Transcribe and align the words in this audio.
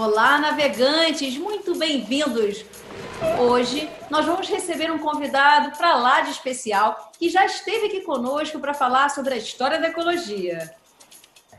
Olá, 0.00 0.38
navegantes, 0.38 1.36
muito 1.36 1.74
bem-vindos. 1.74 2.64
Hoje 3.40 3.90
nós 4.08 4.24
vamos 4.24 4.48
receber 4.48 4.92
um 4.92 4.98
convidado 5.00 5.76
para 5.76 5.96
lá 5.96 6.20
de 6.20 6.30
especial 6.30 7.10
que 7.18 7.28
já 7.28 7.44
esteve 7.44 7.86
aqui 7.86 8.02
conosco 8.02 8.60
para 8.60 8.72
falar 8.72 9.10
sobre 9.10 9.34
a 9.34 9.36
história 9.36 9.80
da 9.80 9.88
ecologia. 9.88 10.72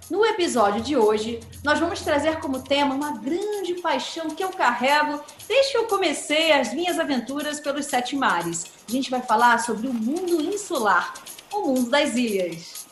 No 0.10 0.26
episódio 0.26 0.82
de 0.82 0.96
hoje, 0.96 1.42
nós 1.66 1.80
vamos 1.80 2.00
trazer 2.00 2.40
como 2.40 2.64
tema 2.64 2.96
uma 2.96 3.18
grande 3.18 3.74
paixão 3.82 4.30
que 4.30 4.42
eu 4.42 4.52
carrego 4.52 5.22
desde 5.46 5.74
que 5.74 5.78
eu 5.78 5.88
comecei 5.88 6.54
as 6.54 6.74
minhas 6.74 6.98
aventuras 6.98 7.60
pelos 7.60 7.88
sete 7.88 8.16
mares. 8.16 8.68
A 8.88 8.92
gente 8.94 9.12
vai 9.12 9.22
falar 9.22 9.60
sobre 9.60 9.86
o 9.86 9.94
mundo 9.94 10.42
insular, 10.42 11.14
o 11.52 11.60
mundo 11.68 11.90
das 11.90 12.16
ilhas. 12.16 12.88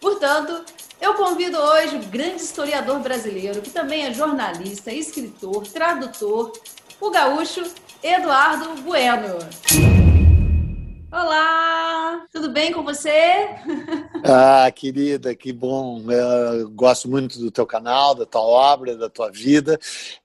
Portanto, 0.00 0.64
eu 1.00 1.14
convido 1.14 1.58
hoje 1.58 1.96
o 1.96 2.06
grande 2.06 2.42
historiador 2.42 2.98
brasileiro, 3.00 3.62
que 3.62 3.70
também 3.70 4.04
é 4.04 4.12
jornalista, 4.12 4.92
escritor, 4.92 5.66
tradutor, 5.66 6.52
o 7.00 7.10
gaúcho 7.10 7.62
Eduardo 8.02 8.82
Bueno. 8.82 9.38
Olá, 11.12 12.24
tudo 12.30 12.50
bem 12.50 12.72
com 12.72 12.84
você? 12.84 13.10
Ah, 14.22 14.70
querida, 14.70 15.34
que 15.34 15.52
bom. 15.52 16.04
Eu 16.08 16.70
gosto 16.70 17.08
muito 17.08 17.38
do 17.40 17.50
teu 17.50 17.66
canal, 17.66 18.14
da 18.14 18.24
tua 18.24 18.42
obra, 18.42 18.96
da 18.96 19.08
tua 19.08 19.28
vida 19.28 19.76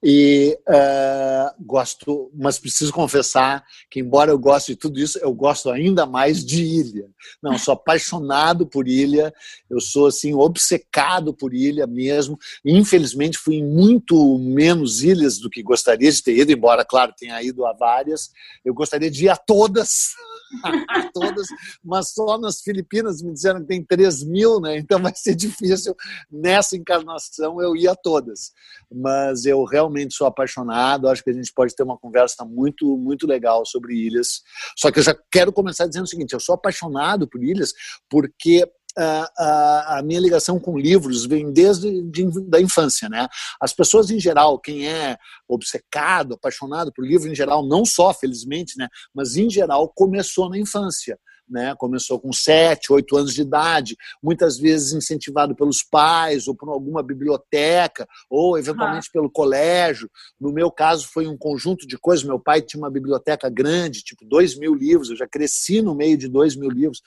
e 0.03 0.55
uh, 0.67 1.63
gosto, 1.65 2.29
mas 2.35 2.59
preciso 2.59 2.93
confessar 2.93 3.63
que 3.89 3.99
embora 3.99 4.29
eu 4.29 4.37
goste 4.37 4.73
de 4.73 4.77
tudo 4.77 4.99
isso, 4.99 5.17
eu 5.19 5.33
gosto 5.33 5.71
ainda 5.71 6.05
mais 6.05 6.45
de 6.45 6.61
ilha. 6.61 7.07
Não, 7.41 7.57
sou 7.57 7.73
apaixonado 7.73 8.67
por 8.67 8.87
ilha. 8.87 9.33
Eu 9.67 9.79
sou 9.79 10.07
assim 10.07 10.35
obcecado 10.35 11.33
por 11.33 11.53
ilha 11.53 11.87
mesmo. 11.87 12.37
Infelizmente 12.63 13.39
fui 13.39 13.55
em 13.55 13.65
muito 13.65 14.37
menos 14.37 15.01
ilhas 15.01 15.39
do 15.39 15.49
que 15.49 15.63
gostaria 15.63 16.11
de 16.11 16.21
ter 16.21 16.37
ido, 16.37 16.51
embora 16.51 16.85
claro 16.85 17.13
tenha 17.17 17.41
ido 17.41 17.65
a 17.65 17.73
várias. 17.73 18.29
Eu 18.63 18.73
gostaria 18.73 19.09
de 19.09 19.25
ir 19.25 19.29
a 19.29 19.37
todas. 19.37 20.13
todas, 21.13 21.47
mas 21.83 22.09
só 22.13 22.37
nas 22.37 22.61
Filipinas 22.61 23.21
me 23.21 23.33
disseram 23.33 23.61
que 23.61 23.67
tem 23.67 23.83
3 23.83 24.23
mil, 24.23 24.59
né? 24.59 24.77
Então 24.77 25.01
vai 25.01 25.13
ser 25.15 25.35
difícil 25.35 25.95
nessa 26.31 26.75
encarnação 26.75 27.61
eu 27.61 27.75
ir 27.75 27.87
a 27.87 27.95
todas. 27.95 28.53
Mas 28.91 29.45
eu 29.45 29.63
realmente 29.63 30.13
sou 30.13 30.27
apaixonado, 30.27 31.07
acho 31.07 31.23
que 31.23 31.29
a 31.29 31.33
gente 31.33 31.51
pode 31.53 31.75
ter 31.75 31.83
uma 31.83 31.97
conversa 31.97 32.45
muito, 32.45 32.97
muito 32.97 33.27
legal 33.27 33.65
sobre 33.65 33.95
ilhas. 33.95 34.41
Só 34.75 34.91
que 34.91 34.99
eu 34.99 35.03
já 35.03 35.15
quero 35.31 35.51
começar 35.51 35.87
dizendo 35.87 36.05
o 36.05 36.07
seguinte: 36.07 36.33
eu 36.33 36.39
sou 36.39 36.55
apaixonado 36.55 37.27
por 37.27 37.43
ilhas 37.43 37.73
porque 38.09 38.69
a, 38.97 39.31
a, 39.37 39.99
a, 39.99 40.03
minha 40.03 40.19
ligação 40.19 40.59
com 40.59 40.77
livros 40.77 41.25
vem 41.25 41.51
desde 41.51 42.01
de, 42.03 42.25
da 42.47 42.61
infância, 42.61 43.09
né? 43.09 43.27
As 43.59 43.73
pessoas 43.73 44.09
em 44.09 44.19
geral, 44.19 44.59
quem 44.59 44.87
é 44.87 45.17
obcecado, 45.47 46.35
apaixonado 46.35 46.91
por 46.93 47.05
livro 47.05 47.29
em 47.29 47.35
geral, 47.35 47.65
não 47.67 47.85
só 47.85 48.13
felizmente, 48.13 48.77
né? 48.77 48.87
Mas 49.13 49.35
em 49.35 49.49
geral 49.49 49.91
começou 49.93 50.49
na 50.49 50.57
infância. 50.57 51.19
Né, 51.47 51.75
começou 51.77 52.19
com 52.19 52.33
sete, 52.33 52.91
oito 52.91 53.15
anos 53.15 53.31
de 53.31 53.41
idade, 53.43 53.95
muitas 54.19 54.57
vezes 54.57 54.93
incentivado 54.93 55.55
pelos 55.55 55.83
pais 55.83 56.47
ou 56.47 56.55
por 56.55 56.69
alguma 56.69 57.03
biblioteca 57.03 58.07
ou 58.27 58.57
eventualmente 58.57 59.09
ah. 59.09 59.13
pelo 59.13 59.29
colégio. 59.29 60.09
No 60.41 60.51
meu 60.51 60.71
caso 60.71 61.07
foi 61.07 61.27
um 61.27 61.37
conjunto 61.37 61.85
de 61.85 61.99
coisas. 61.99 62.25
Meu 62.25 62.39
pai 62.39 62.63
tinha 62.63 62.81
uma 62.81 62.89
biblioteca 62.89 63.47
grande, 63.47 64.01
tipo 64.01 64.25
dois 64.25 64.57
mil 64.57 64.73
livros. 64.73 65.11
Eu 65.11 65.17
já 65.17 65.27
cresci 65.27 65.83
no 65.83 65.93
meio 65.93 66.17
de 66.17 66.27
dois 66.27 66.55
mil 66.55 66.71
livros. 66.71 67.03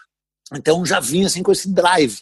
Então 0.54 0.84
já 0.84 0.98
vinha 0.98 1.26
assim 1.26 1.42
com 1.42 1.52
esse 1.52 1.72
drive. 1.72 2.20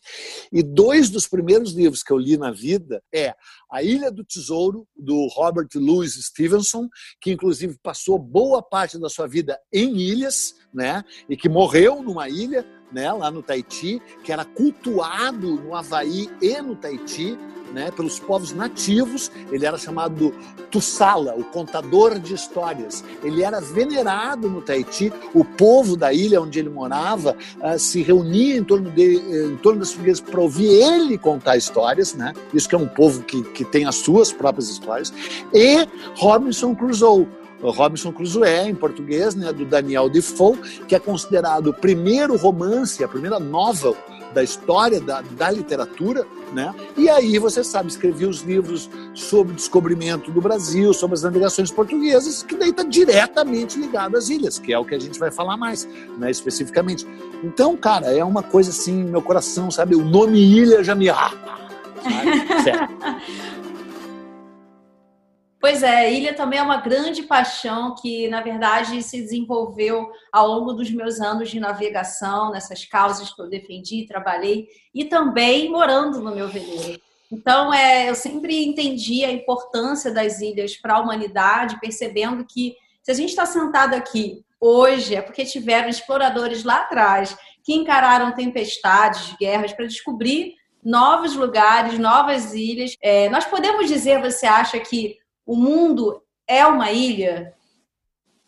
E 0.52 0.62
dois 0.62 1.10
dos 1.10 1.28
primeiros 1.28 1.72
livros 1.72 2.02
que 2.02 2.12
eu 2.12 2.18
li 2.18 2.36
na 2.36 2.50
vida 2.50 3.02
é 3.14 3.34
A 3.70 3.82
Ilha 3.82 4.10
do 4.10 4.24
Tesouro, 4.24 4.86
do 4.96 5.28
Robert 5.28 5.68
Louis 5.76 6.14
Stevenson, 6.14 6.88
que 7.20 7.30
inclusive 7.30 7.78
passou 7.82 8.18
boa 8.18 8.60
parte 8.60 8.98
da 8.98 9.08
sua 9.08 9.28
vida 9.28 9.58
em 9.72 9.96
ilhas, 9.96 10.54
né? 10.74 11.04
E 11.28 11.36
que 11.36 11.48
morreu 11.48 12.02
numa 12.02 12.28
ilha, 12.28 12.66
né, 12.92 13.12
lá 13.12 13.30
no 13.30 13.42
Tahiti, 13.42 14.00
que 14.22 14.32
era 14.32 14.44
cultuado 14.44 15.56
no 15.56 15.74
Havaí 15.74 16.28
e 16.40 16.60
no 16.60 16.74
Tahiti, 16.76 17.38
né, 17.72 17.90
pelos 17.90 18.18
povos 18.18 18.52
nativos. 18.52 19.30
Ele 19.50 19.66
era 19.66 19.76
chamado 19.76 20.32
Tussala, 20.70 21.34
o 21.36 21.44
contador 21.44 22.18
de 22.18 22.34
histórias. 22.34 23.04
Ele 23.22 23.42
era 23.42 23.60
venerado 23.60 24.48
no 24.48 24.62
Tahiti. 24.62 25.12
O 25.34 25.44
povo 25.44 25.96
da 25.96 26.12
ilha 26.12 26.40
onde 26.40 26.58
ele 26.58 26.68
morava 26.68 27.36
uh, 27.60 27.78
se 27.78 28.02
reunia 28.02 28.56
em 28.56 28.64
torno, 28.64 28.90
de, 28.90 29.16
em 29.52 29.56
torno 29.56 29.80
das 29.80 29.92
fogueiras 29.92 30.20
para 30.20 30.40
ouvir 30.40 30.68
ele 30.68 31.18
contar 31.18 31.56
histórias. 31.56 32.14
Né? 32.14 32.32
Isso 32.54 32.68
que 32.68 32.74
é 32.74 32.78
um 32.78 32.88
povo 32.88 33.22
que, 33.22 33.42
que 33.50 33.64
tem 33.64 33.84
as 33.84 33.96
suas 33.96 34.32
próprias 34.32 34.68
histórias. 34.68 35.12
E 35.52 35.86
Robinson 36.16 36.74
Crusoe. 36.74 37.26
Robinson 37.62 38.12
Crusoe, 38.12 38.68
em 38.68 38.74
português, 38.74 39.34
né, 39.34 39.52
do 39.52 39.64
Daniel 39.64 40.08
Defoe, 40.08 40.58
que 40.86 40.94
é 40.94 40.98
considerado 40.98 41.68
o 41.68 41.74
primeiro 41.74 42.36
romance, 42.36 43.02
a 43.02 43.08
primeira 43.08 43.38
novel 43.38 43.96
da 44.34 44.42
história 44.42 45.00
da, 45.00 45.22
da 45.22 45.50
literatura, 45.50 46.26
né? 46.52 46.74
E 46.94 47.08
aí 47.08 47.38
você 47.38 47.64
sabe, 47.64 47.88
escrevi 47.88 48.26
os 48.26 48.42
livros 48.42 48.90
sobre 49.14 49.54
o 49.54 49.56
descobrimento 49.56 50.30
do 50.30 50.42
Brasil, 50.42 50.92
sobre 50.92 51.14
as 51.14 51.22
navegações 51.22 51.70
portuguesas, 51.70 52.42
que 52.42 52.54
daí 52.54 52.68
está 52.68 52.82
diretamente 52.82 53.80
ligado 53.80 54.14
às 54.14 54.28
ilhas, 54.28 54.58
que 54.58 54.74
é 54.74 54.78
o 54.78 54.84
que 54.84 54.94
a 54.94 54.98
gente 54.98 55.18
vai 55.18 55.30
falar 55.30 55.56
mais, 55.56 55.88
né, 56.18 56.30
especificamente. 56.30 57.06
Então, 57.42 57.74
cara, 57.78 58.12
é 58.12 58.22
uma 58.22 58.42
coisa 58.42 58.68
assim, 58.68 59.04
meu 59.04 59.22
coração, 59.22 59.70
sabe? 59.70 59.96
O 59.96 60.04
nome 60.04 60.38
ilha 60.38 60.84
já 60.84 60.94
me. 60.94 61.08
Ah, 61.08 61.32
Pois 65.66 65.82
é, 65.82 66.12
ilha 66.12 66.32
também 66.32 66.60
é 66.60 66.62
uma 66.62 66.76
grande 66.76 67.24
paixão 67.24 67.92
que, 67.96 68.28
na 68.28 68.40
verdade, 68.40 69.02
se 69.02 69.20
desenvolveu 69.20 70.08
ao 70.30 70.46
longo 70.46 70.72
dos 70.72 70.92
meus 70.92 71.20
anos 71.20 71.50
de 71.50 71.58
navegação, 71.58 72.52
nessas 72.52 72.84
causas 72.84 73.34
que 73.34 73.42
eu 73.42 73.48
defendi, 73.48 74.06
trabalhei, 74.06 74.68
e 74.94 75.06
também 75.06 75.68
morando 75.68 76.20
no 76.20 76.32
meu 76.32 76.46
veleiro. 76.46 77.00
Então, 77.32 77.74
é, 77.74 78.08
eu 78.08 78.14
sempre 78.14 78.64
entendi 78.64 79.24
a 79.24 79.32
importância 79.32 80.12
das 80.12 80.40
ilhas 80.40 80.76
para 80.76 80.94
a 80.94 81.00
humanidade, 81.00 81.80
percebendo 81.80 82.46
que 82.48 82.76
se 83.02 83.10
a 83.10 83.14
gente 83.14 83.30
está 83.30 83.44
sentado 83.44 83.94
aqui 83.94 84.44
hoje 84.60 85.16
é 85.16 85.20
porque 85.20 85.44
tiveram 85.44 85.88
exploradores 85.88 86.62
lá 86.62 86.82
atrás 86.82 87.36
que 87.64 87.74
encararam 87.74 88.32
tempestades, 88.36 89.34
guerras 89.36 89.72
para 89.72 89.86
descobrir 89.86 90.54
novos 90.80 91.34
lugares, 91.34 91.98
novas 91.98 92.54
ilhas. 92.54 92.94
É, 93.02 93.28
nós 93.30 93.44
podemos 93.44 93.88
dizer, 93.88 94.22
você 94.22 94.46
acha 94.46 94.78
que 94.78 95.18
o 95.46 95.54
mundo 95.56 96.22
é 96.46 96.66
uma 96.66 96.90
ilha? 96.90 97.54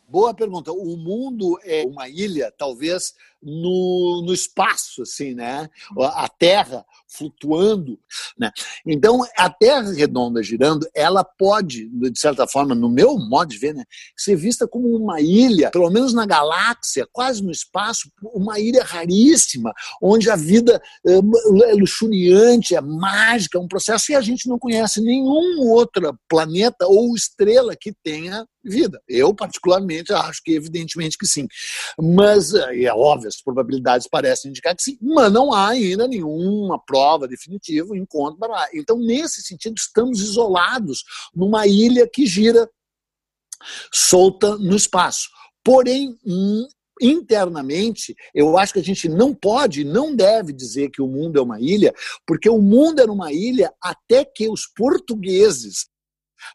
Boa 0.08 0.34
pergunta. 0.34 0.72
O 0.72 0.96
mundo 0.96 1.58
é 1.62 1.84
uma 1.84 2.08
ilha, 2.08 2.52
talvez 2.56 3.14
no, 3.42 4.22
no 4.24 4.32
espaço, 4.32 5.02
assim, 5.02 5.34
né? 5.34 5.68
A 6.00 6.28
Terra 6.28 6.84
flutuando, 7.08 7.98
né? 8.38 8.50
Então, 8.86 9.24
a 9.36 9.48
Terra 9.48 9.92
redonda 9.92 10.42
girando, 10.42 10.86
ela 10.94 11.24
pode, 11.24 11.88
de 11.88 12.18
certa 12.18 12.46
forma, 12.46 12.74
no 12.74 12.88
meu 12.88 13.18
modo 13.18 13.48
de 13.48 13.58
ver, 13.58 13.74
né, 13.74 13.84
ser 14.16 14.36
vista 14.36 14.68
como 14.68 14.88
uma 14.94 15.20
ilha, 15.20 15.70
pelo 15.70 15.90
menos 15.90 16.12
na 16.12 16.26
galáxia, 16.26 17.06
quase 17.10 17.42
no 17.42 17.50
espaço, 17.50 18.10
uma 18.22 18.60
ilha 18.60 18.84
raríssima, 18.84 19.72
onde 20.02 20.30
a 20.30 20.36
vida 20.36 20.80
é 21.04 21.74
luxuriante, 21.74 22.74
é 22.74 22.80
mágica, 22.80 23.58
é 23.58 23.60
um 23.60 23.68
processo 23.68 24.12
e 24.12 24.14
a 24.14 24.20
gente 24.20 24.48
não 24.48 24.58
conhece 24.58 25.00
nenhum 25.00 25.68
outro 25.68 26.16
planeta 26.28 26.86
ou 26.86 27.14
estrela 27.14 27.74
que 27.74 27.92
tenha 28.02 28.46
vida. 28.64 29.00
Eu, 29.08 29.34
particularmente, 29.34 30.12
acho 30.12 30.42
que 30.42 30.52
evidentemente 30.52 31.16
que 31.16 31.26
sim. 31.26 31.46
Mas, 31.98 32.54
é 32.54 32.92
óbvio, 32.92 33.28
as 33.28 33.40
probabilidades 33.42 34.06
parecem 34.08 34.50
indicar 34.50 34.74
que 34.74 34.82
sim, 34.82 34.98
mas 35.00 35.32
não 35.32 35.52
há 35.52 35.68
ainda 35.68 36.06
nenhuma 36.06 36.82
prova 36.84 37.28
definitiva, 37.28 37.96
encontro. 37.96 38.38
Então, 38.74 38.98
nesse 38.98 39.42
sentido, 39.42 39.76
estamos 39.76 40.20
isolados 40.20 41.04
numa 41.34 41.66
ilha 41.66 42.08
que 42.12 42.26
gira 42.26 42.68
solta 43.92 44.56
no 44.56 44.76
espaço. 44.76 45.28
Porém, 45.64 46.16
hum, 46.24 46.66
internamente, 47.00 48.14
eu 48.34 48.58
acho 48.58 48.72
que 48.72 48.80
a 48.80 48.84
gente 48.84 49.08
não 49.08 49.34
pode, 49.34 49.84
não 49.84 50.14
deve 50.14 50.52
dizer 50.52 50.90
que 50.90 51.02
o 51.02 51.06
mundo 51.06 51.38
é 51.38 51.42
uma 51.42 51.60
ilha, 51.60 51.92
porque 52.26 52.48
o 52.48 52.60
mundo 52.60 53.00
era 53.00 53.10
uma 53.10 53.32
ilha 53.32 53.72
até 53.80 54.24
que 54.24 54.48
os 54.48 54.66
portugueses 54.66 55.86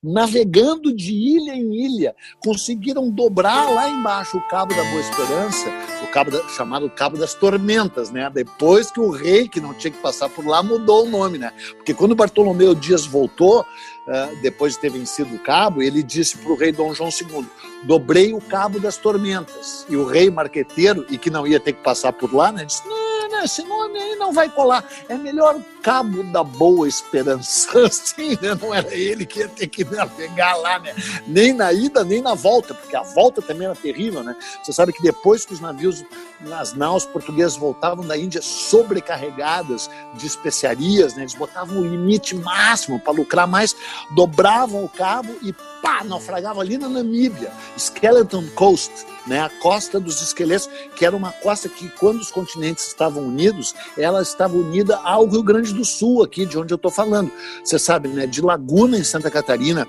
navegando 0.03 0.93
de 0.93 1.13
ilha 1.13 1.53
em 1.53 1.73
ilha, 1.75 2.15
conseguiram 2.39 3.09
dobrar 3.09 3.69
lá 3.71 3.89
embaixo 3.89 4.37
o 4.37 4.47
Cabo 4.47 4.73
da 4.75 4.83
Boa 4.83 5.01
Esperança, 5.01 5.69
o 6.03 6.07
cabo 6.07 6.31
da, 6.31 6.47
chamado 6.49 6.89
Cabo 6.89 7.17
das 7.17 7.33
Tormentas, 7.33 8.11
né? 8.11 8.29
Depois 8.29 8.91
que 8.91 8.99
o 8.99 9.09
rei, 9.09 9.47
que 9.47 9.61
não 9.61 9.73
tinha 9.73 9.91
que 9.91 10.01
passar 10.01 10.29
por 10.29 10.45
lá, 10.45 10.61
mudou 10.61 11.05
o 11.05 11.09
nome, 11.09 11.37
né? 11.37 11.51
Porque 11.77 11.93
quando 11.93 12.15
Bartolomeu 12.15 12.75
Dias 12.75 13.05
voltou, 13.05 13.61
uh, 13.61 14.41
depois 14.41 14.73
de 14.73 14.79
ter 14.79 14.91
vencido 14.91 15.35
o 15.35 15.39
cabo, 15.39 15.81
ele 15.81 16.03
disse 16.03 16.37
para 16.37 16.51
o 16.51 16.55
rei 16.55 16.71
Dom 16.71 16.93
João 16.93 17.09
II: 17.09 17.45
dobrei 17.83 18.33
o 18.33 18.41
cabo 18.41 18.79
das 18.79 18.97
tormentas. 18.97 19.85
E 19.89 19.95
o 19.95 20.05
rei 20.05 20.29
marqueteiro, 20.29 21.05
e 21.09 21.17
que 21.17 21.29
não 21.29 21.47
ia 21.47 21.59
ter 21.59 21.73
que 21.73 21.83
passar 21.83 22.13
por 22.13 22.33
lá, 22.33 22.51
né, 22.51 22.65
disse: 22.65 22.87
não, 22.87 23.43
esse 23.43 23.63
nome 23.63 23.99
aí 23.99 24.15
não 24.15 24.31
vai 24.31 24.49
colar. 24.49 24.85
É 25.09 25.17
melhor 25.17 25.59
Cabo 25.83 26.23
da 26.23 26.45
Boa 26.45 26.87
Esperança, 26.87 27.77
assim, 27.85 28.37
né? 28.41 28.57
Não 28.59 28.73
era 28.73 28.95
ele 28.95 29.25
que 29.25 29.39
ia 29.39 29.49
ter 29.49 29.67
que 29.67 29.83
navegar 29.83 30.55
lá, 30.55 30.79
né? 30.79 30.95
Nem 31.27 31.51
na 31.51 31.73
ida, 31.73 32.05
nem 32.05 32.21
na 32.21 32.33
volta, 32.33 32.73
porque 32.73 32.95
a 32.95 33.03
volta 33.03 33.41
também 33.41 33.67
era 33.67 33.75
terrível, 33.75 34.23
né? 34.23 34.33
Você 34.63 34.71
sabe 34.71 34.93
que 34.93 35.03
depois 35.03 35.45
que 35.45 35.53
os 35.53 35.59
navios 35.59 36.03
nas 36.39 36.73
naus 36.73 37.05
portuguesas 37.05 37.57
voltavam 37.57 38.05
da 38.05 38.17
Índia 38.17 38.41
sobrecarregadas 38.41 39.89
de 40.15 40.25
especiarias, 40.25 41.15
né? 41.15 41.23
Eles 41.23 41.35
botavam 41.35 41.77
o 41.79 41.87
limite 41.87 42.33
máximo 42.33 42.97
para 42.97 43.11
lucrar 43.11 43.45
mais, 43.45 43.75
dobravam 44.15 44.85
o 44.85 44.89
cabo 44.89 45.35
e 45.41 45.51
pá, 45.81 46.01
naufragava 46.05 46.61
ali 46.61 46.77
na 46.77 46.87
Namíbia, 46.87 47.51
Skeleton 47.77 48.47
Coast, 48.55 49.05
né, 49.27 49.41
a 49.41 49.49
costa 49.49 49.99
dos 49.99 50.21
esqueletos, 50.21 50.69
que 50.95 51.05
era 51.05 51.15
uma 51.15 51.31
costa 51.31 51.69
que, 51.69 51.89
quando 51.89 52.19
os 52.19 52.31
continentes 52.31 52.87
estavam 52.87 53.23
unidos, 53.23 53.73
ela 53.97 54.21
estava 54.21 54.55
unida 54.55 54.97
ao 54.97 55.27
Rio 55.27 55.43
Grande 55.43 55.73
do 55.73 55.85
Sul, 55.85 56.23
aqui 56.23 56.45
de 56.45 56.57
onde 56.57 56.73
eu 56.73 56.77
estou 56.77 56.91
falando. 56.91 57.31
Você 57.63 57.79
sabe, 57.79 58.09
né, 58.09 58.27
de 58.27 58.41
Laguna, 58.41 58.97
em 58.97 59.03
Santa 59.03 59.31
Catarina, 59.31 59.87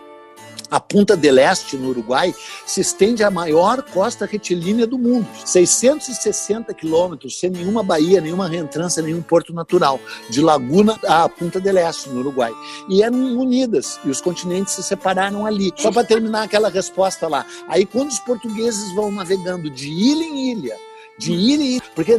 a 0.70 0.80
Punta 0.80 1.16
del 1.16 1.38
Este, 1.38 1.76
no 1.76 1.90
Uruguai, 1.90 2.34
se 2.66 2.80
estende 2.80 3.22
a 3.22 3.30
maior 3.30 3.82
costa 3.82 4.26
retilínea 4.26 4.86
do 4.86 4.98
mundo. 4.98 5.26
660 5.44 6.72
quilômetros, 6.74 7.38
sem 7.38 7.50
nenhuma 7.50 7.82
baía, 7.82 8.20
nenhuma 8.20 8.48
reentrância, 8.48 9.02
nenhum 9.02 9.22
porto 9.22 9.52
natural. 9.52 10.00
De 10.28 10.40
Laguna 10.40 10.98
a 11.06 11.28
Punta 11.28 11.60
del 11.60 11.78
Este, 11.78 12.08
no 12.08 12.20
Uruguai. 12.20 12.52
E 12.88 13.02
eram 13.02 13.18
unidas, 13.38 13.98
e 14.04 14.10
os 14.10 14.20
continentes 14.20 14.74
se 14.74 14.82
separaram 14.82 15.46
ali. 15.46 15.72
Só 15.76 15.92
para 15.92 16.04
terminar 16.04 16.42
aquela 16.42 16.68
resposta 16.68 17.28
lá. 17.28 17.46
Aí, 17.68 17.84
quando 17.84 18.10
os 18.10 18.18
portugueses 18.18 18.94
vão 18.94 19.10
navegando 19.10 19.70
de 19.70 19.88
ilha 19.88 20.24
em 20.24 20.52
ilha, 20.52 20.76
de 21.18 21.32
ir 21.32 21.60
e 21.60 21.76
ir, 21.76 21.82
porque 21.94 22.12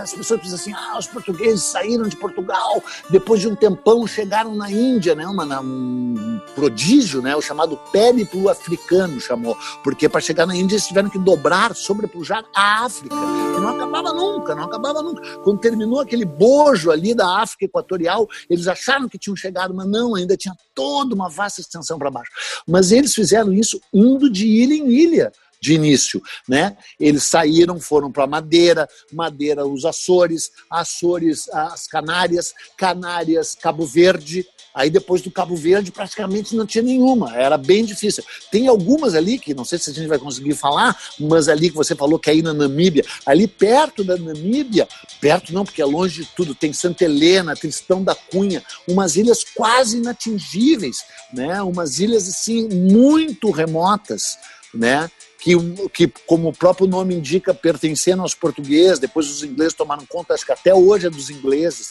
as 0.00 0.12
pessoas 0.12 0.40
dizem 0.40 0.54
assim, 0.54 0.72
ah, 0.72 0.98
os 0.98 1.06
portugueses 1.06 1.64
saíram 1.64 2.06
de 2.08 2.16
Portugal, 2.16 2.82
depois 3.10 3.40
de 3.40 3.48
um 3.48 3.54
tempão 3.54 4.06
chegaram 4.06 4.54
na 4.54 4.70
Índia, 4.70 5.14
né, 5.14 5.26
uma, 5.26 5.60
um 5.60 6.40
prodígio, 6.54 7.22
né, 7.22 7.34
o 7.34 7.40
chamado 7.40 7.76
périplo 7.92 8.48
africano 8.48 9.20
chamou, 9.20 9.56
porque 9.82 10.08
para 10.08 10.20
chegar 10.20 10.46
na 10.46 10.54
Índia 10.54 10.74
eles 10.74 10.86
tiveram 10.86 11.08
que 11.08 11.18
dobrar, 11.18 11.74
sobrepujar 11.74 12.44
a 12.54 12.84
África, 12.84 13.14
e 13.14 13.60
não 13.60 13.68
acabava 13.68 14.12
nunca, 14.12 14.54
não 14.54 14.64
acabava 14.64 15.02
nunca. 15.02 15.38
Quando 15.38 15.60
terminou 15.60 16.00
aquele 16.00 16.24
bojo 16.24 16.90
ali 16.90 17.14
da 17.14 17.40
África 17.40 17.64
Equatorial, 17.64 18.28
eles 18.50 18.68
acharam 18.68 19.08
que 19.08 19.18
tinham 19.18 19.36
chegado, 19.36 19.74
mas 19.74 19.88
não, 19.88 20.14
ainda 20.14 20.36
tinha 20.36 20.54
toda 20.74 21.14
uma 21.14 21.28
vasta 21.28 21.60
extensão 21.60 21.98
para 21.98 22.10
baixo. 22.10 22.30
Mas 22.66 22.92
eles 22.92 23.14
fizeram 23.14 23.52
isso 23.52 23.80
indo 23.92 24.30
de 24.30 24.46
ilha 24.46 24.74
em 24.74 24.90
ilha, 24.90 25.32
de 25.60 25.74
início, 25.74 26.22
né? 26.48 26.76
Eles 26.98 27.24
saíram, 27.24 27.80
foram 27.80 28.10
para 28.10 28.26
Madeira, 28.26 28.88
Madeira 29.12 29.66
os 29.66 29.84
Açores, 29.84 30.50
Açores 30.70 31.48
as 31.50 31.86
Canárias, 31.86 32.54
Canárias 32.76 33.54
Cabo 33.54 33.86
Verde. 33.86 34.46
Aí 34.74 34.90
depois 34.90 35.22
do 35.22 35.30
Cabo 35.30 35.56
Verde 35.56 35.90
praticamente 35.90 36.54
não 36.54 36.66
tinha 36.66 36.84
nenhuma, 36.84 37.34
era 37.34 37.56
bem 37.56 37.84
difícil. 37.84 38.22
Tem 38.50 38.68
algumas 38.68 39.14
ali 39.14 39.38
que 39.38 39.54
não 39.54 39.64
sei 39.64 39.78
se 39.78 39.88
a 39.88 39.92
gente 39.92 40.06
vai 40.06 40.18
conseguir 40.18 40.54
falar, 40.54 40.94
mas 41.18 41.48
ali 41.48 41.70
que 41.70 41.76
você 41.76 41.94
falou 41.94 42.18
que 42.18 42.28
é 42.28 42.34
aí 42.34 42.42
na 42.42 42.52
Namíbia, 42.52 43.02
ali 43.24 43.48
perto 43.48 44.04
da 44.04 44.18
Namíbia, 44.18 44.86
perto 45.18 45.54
não 45.54 45.64
porque 45.64 45.80
é 45.80 45.84
longe 45.86 46.24
de 46.24 46.30
tudo, 46.36 46.54
tem 46.54 46.74
Santa 46.74 47.04
Helena, 47.04 47.56
Tristão 47.56 48.04
da 48.04 48.14
Cunha, 48.14 48.62
umas 48.86 49.16
ilhas 49.16 49.44
quase 49.44 49.96
inatingíveis, 49.96 50.98
né? 51.32 51.62
Umas 51.62 51.98
ilhas 51.98 52.28
assim 52.28 52.68
muito 52.68 53.50
remotas, 53.50 54.38
né? 54.74 55.10
Que, 55.46 55.54
que, 55.90 56.12
como 56.26 56.48
o 56.48 56.52
próprio 56.52 56.88
nome 56.88 57.14
indica, 57.14 57.54
pertencendo 57.54 58.20
aos 58.20 58.34
portugueses, 58.34 58.98
depois 58.98 59.30
os 59.30 59.44
ingleses 59.44 59.74
tomaram 59.74 60.04
conta, 60.04 60.34
acho 60.34 60.44
que 60.44 60.50
até 60.50 60.74
hoje 60.74 61.06
é 61.06 61.10
dos 61.10 61.30
ingleses, 61.30 61.90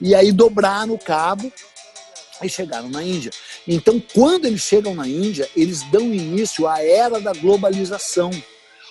e 0.00 0.14
aí 0.14 0.32
dobraram 0.32 0.94
o 0.94 0.98
cabo 0.98 1.52
e 2.42 2.48
chegaram 2.48 2.88
na 2.88 3.02
Índia. 3.02 3.30
Então, 3.68 4.02
quando 4.14 4.46
eles 4.46 4.62
chegam 4.62 4.94
na 4.94 5.06
Índia, 5.06 5.46
eles 5.54 5.82
dão 5.90 6.14
início 6.14 6.66
à 6.66 6.82
era 6.82 7.20
da 7.20 7.34
globalização. 7.34 8.30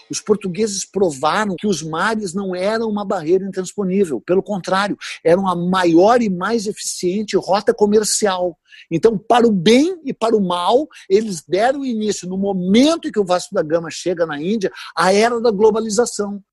Os 0.09 0.21
portugueses 0.21 0.85
provaram 0.85 1.55
que 1.55 1.67
os 1.67 1.81
mares 1.81 2.33
não 2.33 2.55
eram 2.55 2.89
uma 2.89 3.05
barreira 3.05 3.45
intransponível, 3.45 4.21
pelo 4.21 4.43
contrário, 4.43 4.97
eram 5.23 5.47
a 5.47 5.55
maior 5.55 6.21
e 6.21 6.29
mais 6.29 6.67
eficiente 6.67 7.37
rota 7.37 7.73
comercial. 7.73 8.57
Então, 8.89 9.17
para 9.17 9.47
o 9.47 9.51
bem 9.51 9.99
e 10.03 10.13
para 10.13 10.35
o 10.35 10.45
mal, 10.45 10.87
eles 11.09 11.43
deram 11.47 11.85
início, 11.85 12.27
no 12.27 12.37
momento 12.37 13.07
em 13.07 13.11
que 13.11 13.19
o 13.19 13.25
Vasco 13.25 13.53
da 13.53 13.61
Gama 13.61 13.89
chega 13.89 14.25
na 14.25 14.41
Índia, 14.41 14.71
à 14.95 15.13
era 15.13 15.39
da 15.39 15.51
globalização. 15.51 16.43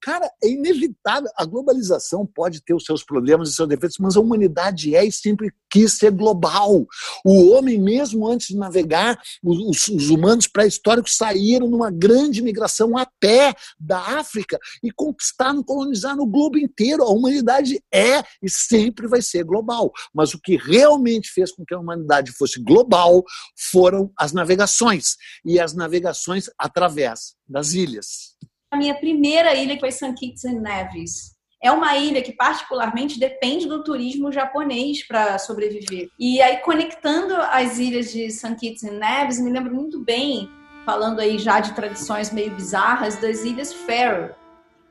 Cara, 0.00 0.30
é 0.42 0.48
inevitável. 0.48 1.30
A 1.36 1.44
globalização 1.44 2.26
pode 2.26 2.62
ter 2.62 2.72
os 2.72 2.84
seus 2.84 3.04
problemas 3.04 3.50
e 3.50 3.54
seus 3.54 3.68
defeitos, 3.68 3.98
mas 3.98 4.16
a 4.16 4.20
humanidade 4.20 4.96
é 4.96 5.04
e 5.04 5.12
sempre 5.12 5.52
quis 5.70 5.98
ser 5.98 6.10
global. 6.10 6.86
O 7.24 7.50
homem, 7.50 7.78
mesmo 7.78 8.26
antes 8.26 8.48
de 8.48 8.56
navegar, 8.56 9.20
os, 9.42 9.88
os 9.88 10.08
humanos 10.08 10.46
pré-históricos 10.46 11.16
saíram 11.16 11.68
numa 11.68 11.90
grande 11.90 12.42
migração 12.42 12.96
a 12.96 13.06
pé 13.20 13.54
da 13.78 13.98
África 14.18 14.58
e 14.82 14.90
conquistaram, 14.90 15.62
colonizaram 15.62 16.22
o 16.22 16.26
globo 16.26 16.58
inteiro. 16.58 17.02
A 17.02 17.10
humanidade 17.10 17.82
é 17.92 18.22
e 18.42 18.48
sempre 18.48 19.06
vai 19.06 19.20
ser 19.20 19.44
global. 19.44 19.92
Mas 20.14 20.32
o 20.32 20.40
que 20.40 20.56
realmente 20.56 21.30
fez 21.30 21.52
com 21.52 21.64
que 21.64 21.74
a 21.74 21.78
humanidade 21.78 22.32
fosse 22.32 22.58
global 22.62 23.22
foram 23.54 24.10
as 24.16 24.32
navegações 24.32 25.16
e 25.44 25.60
as 25.60 25.74
navegações 25.74 26.48
através 26.58 27.34
das 27.46 27.74
ilhas 27.74 28.29
minha 28.76 28.94
primeira 28.94 29.54
ilha, 29.54 29.74
que 29.74 29.80
foi 29.80 29.90
St. 29.90 30.14
Kitts 30.14 30.44
and 30.44 30.60
Nevis. 30.60 31.34
É 31.62 31.70
uma 31.70 31.96
ilha 31.96 32.22
que 32.22 32.32
particularmente 32.32 33.18
depende 33.18 33.68
do 33.68 33.84
turismo 33.84 34.32
japonês 34.32 35.06
para 35.06 35.38
sobreviver. 35.38 36.08
E 36.18 36.40
aí, 36.40 36.58
conectando 36.58 37.34
as 37.34 37.78
ilhas 37.78 38.10
de 38.10 38.30
St. 38.30 38.54
Kitts 38.54 38.84
and 38.84 38.98
Nevis, 38.98 39.40
me 39.40 39.50
lembro 39.50 39.74
muito 39.74 40.02
bem, 40.02 40.48
falando 40.86 41.20
aí 41.20 41.38
já 41.38 41.60
de 41.60 41.74
tradições 41.74 42.32
meio 42.32 42.54
bizarras, 42.54 43.16
das 43.16 43.44
Ilhas 43.44 43.74
Faroe. 43.74 44.30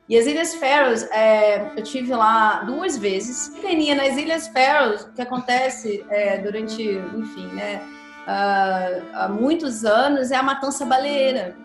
E 0.08 0.16
as 0.16 0.26
Ilhas 0.26 0.54
Faroes, 0.56 1.02
é, 1.10 1.72
eu 1.76 1.82
tive 1.82 2.12
lá 2.14 2.62
duas 2.62 2.96
vezes. 2.98 3.48
Pequeninha, 3.54 3.94
nas 3.94 4.16
Ilhas 4.16 4.48
Faroes, 4.48 5.02
o 5.02 5.12
que 5.12 5.22
acontece 5.22 6.04
é, 6.10 6.38
durante, 6.38 6.82
enfim, 6.82 7.46
né, 7.48 7.80
uh, 8.26 9.06
há 9.14 9.28
muitos 9.28 9.84
anos 9.84 10.30
é 10.30 10.36
a 10.36 10.42
matança 10.42 10.84
baleeira. 10.84 11.56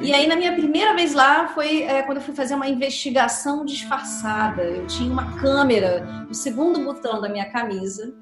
E 0.00 0.12
aí, 0.12 0.26
na 0.26 0.36
minha 0.36 0.52
primeira 0.52 0.94
vez 0.94 1.14
lá, 1.14 1.48
foi 1.48 1.82
é, 1.84 2.02
quando 2.02 2.18
eu 2.18 2.22
fui 2.22 2.34
fazer 2.34 2.54
uma 2.54 2.68
investigação 2.68 3.64
disfarçada. 3.64 4.62
Eu 4.62 4.86
tinha 4.86 5.10
uma 5.10 5.36
câmera 5.38 6.00
no 6.28 6.34
segundo 6.34 6.80
botão 6.80 7.20
da 7.20 7.28
minha 7.28 7.48
camisa. 7.50 8.12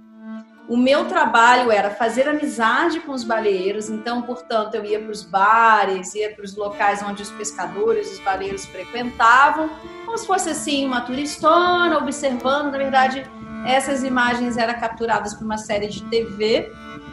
O 0.69 0.77
meu 0.77 1.07
trabalho 1.07 1.71
era 1.71 1.91
fazer 1.91 2.29
amizade 2.29 3.01
com 3.01 3.13
os 3.13 3.25
baleeiros, 3.25 3.91
então, 3.91 4.23
portanto, 4.23 4.77
eu 4.77 4.85
ia 4.85 5.01
para 5.01 5.11
os 5.11 5.23
bares, 5.23 6.15
ia 6.15 6.33
para 6.33 6.45
os 6.45 6.57
locais 6.57 7.03
onde 7.03 7.23
os 7.23 7.31
pescadores, 7.33 8.13
os 8.13 8.21
baleeiros 8.21 8.65
frequentavam, 8.67 9.69
como 10.05 10.17
se 10.17 10.27
fosse 10.27 10.51
assim 10.51 10.87
uma 10.87 11.01
turistona 11.01 11.99
observando. 11.99 12.71
Na 12.71 12.79
verdade, 12.79 13.29
essas 13.67 14.05
imagens 14.05 14.57
eram 14.57 14.79
capturadas 14.79 15.35
por 15.35 15.45
uma 15.45 15.59
série 15.59 15.89
de 15.89 16.03
TV 16.05 16.71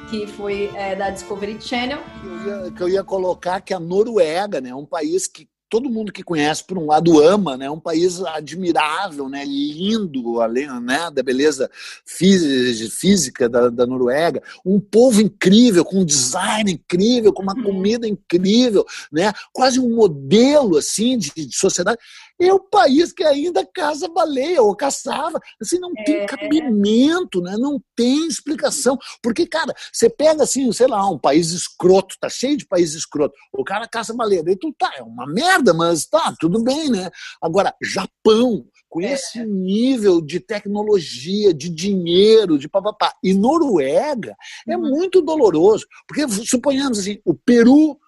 que 0.09 0.25
foi 0.25 0.71
é, 0.75 0.95
da 0.95 1.09
Discovery 1.09 1.61
Channel. 1.61 1.99
Eu 2.23 2.65
ia, 2.65 2.71
que 2.71 2.83
eu 2.83 2.89
ia 2.89 3.03
colocar 3.03 3.61
que 3.61 3.73
a 3.73 3.79
Noruega, 3.79 4.59
né, 4.59 4.69
é 4.69 4.75
um 4.75 4.85
país 4.85 5.27
que 5.27 5.47
todo 5.69 5.89
mundo 5.89 6.11
que 6.11 6.23
conhece, 6.23 6.63
por 6.63 6.77
um 6.79 6.87
lado, 6.87 7.21
ama, 7.21 7.55
né? 7.55 7.69
Um 7.69 7.79
país 7.79 8.19
admirável, 8.23 9.29
né? 9.29 9.45
Lindo, 9.45 10.41
além 10.41 10.67
né? 10.81 11.11
da 11.13 11.21
beleza 11.21 11.69
física 12.03 13.47
da, 13.47 13.69
da 13.69 13.85
Noruega. 13.85 14.41
Um 14.65 14.79
povo 14.79 15.21
incrível, 15.21 15.85
com 15.85 15.99
um 15.99 16.05
design 16.05 16.71
incrível, 16.71 17.31
com 17.31 17.43
uma 17.43 17.55
uhum. 17.55 17.63
comida 17.63 18.07
incrível, 18.07 18.83
né? 19.11 19.31
Quase 19.53 19.79
um 19.79 19.95
modelo, 19.95 20.75
assim, 20.75 21.17
de, 21.17 21.31
de 21.35 21.55
sociedade 21.55 21.99
é 22.47 22.53
o 22.53 22.59
país 22.59 23.11
que 23.11 23.23
ainda 23.23 23.65
caça 23.65 24.07
baleia 24.07 24.61
ou 24.61 24.75
caçava. 24.75 25.39
Assim, 25.61 25.79
não 25.79 25.91
é. 25.97 26.03
tem 26.03 26.25
cabimento, 26.25 27.41
né? 27.41 27.55
não 27.57 27.81
tem 27.95 28.27
explicação. 28.27 28.97
Porque, 29.21 29.45
cara, 29.45 29.73
você 29.91 30.09
pega 30.09 30.43
assim, 30.43 30.71
sei 30.71 30.87
lá, 30.87 31.09
um 31.09 31.17
país 31.17 31.51
escroto, 31.51 32.15
tá 32.19 32.29
cheio 32.29 32.57
de 32.57 32.65
países 32.65 32.95
escroto, 32.95 33.35
o 33.53 33.63
cara 33.63 33.87
caça 33.87 34.13
baleia, 34.13 34.43
daí 34.43 34.55
tu 34.55 34.73
tá, 34.77 34.91
é 34.97 35.03
uma 35.03 35.27
merda, 35.27 35.73
mas 35.73 36.05
tá, 36.05 36.33
tudo 36.39 36.63
bem, 36.63 36.89
né? 36.89 37.09
Agora, 37.41 37.73
Japão, 37.81 38.65
com 38.87 39.01
é. 39.01 39.13
esse 39.13 39.45
nível 39.45 40.21
de 40.21 40.39
tecnologia, 40.39 41.53
de 41.53 41.69
dinheiro, 41.69 42.57
de 42.57 42.67
papapá. 42.67 43.13
E 43.23 43.33
Noruega 43.33 44.35
é 44.67 44.75
uhum. 44.75 44.89
muito 44.89 45.21
doloroso, 45.21 45.85
porque 46.07 46.27
suponhamos 46.27 46.99
assim, 46.99 47.19
o 47.23 47.33
Peru 47.33 47.99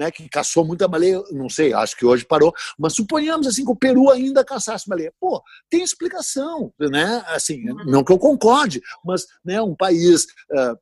né, 0.00 0.10
que 0.10 0.26
caçou 0.30 0.64
muita 0.64 0.88
baleia, 0.88 1.22
não 1.30 1.50
sei, 1.50 1.74
acho 1.74 1.94
que 1.94 2.06
hoje 2.06 2.24
parou, 2.24 2.54
mas 2.78 2.94
suponhamos 2.94 3.46
assim 3.46 3.66
que 3.66 3.70
o 3.70 3.76
Peru 3.76 4.08
ainda 4.08 4.42
caçasse 4.42 4.88
baleia. 4.88 5.12
Pô, 5.20 5.42
tem 5.68 5.82
explicação, 5.82 6.72
né? 6.80 7.22
Assim, 7.26 7.68
uhum. 7.68 7.84
não 7.84 8.02
que 8.02 8.10
eu 8.10 8.18
concorde, 8.18 8.80
mas 9.04 9.26
né, 9.44 9.60
um 9.60 9.76
país 9.76 10.24
uh, 10.52 10.78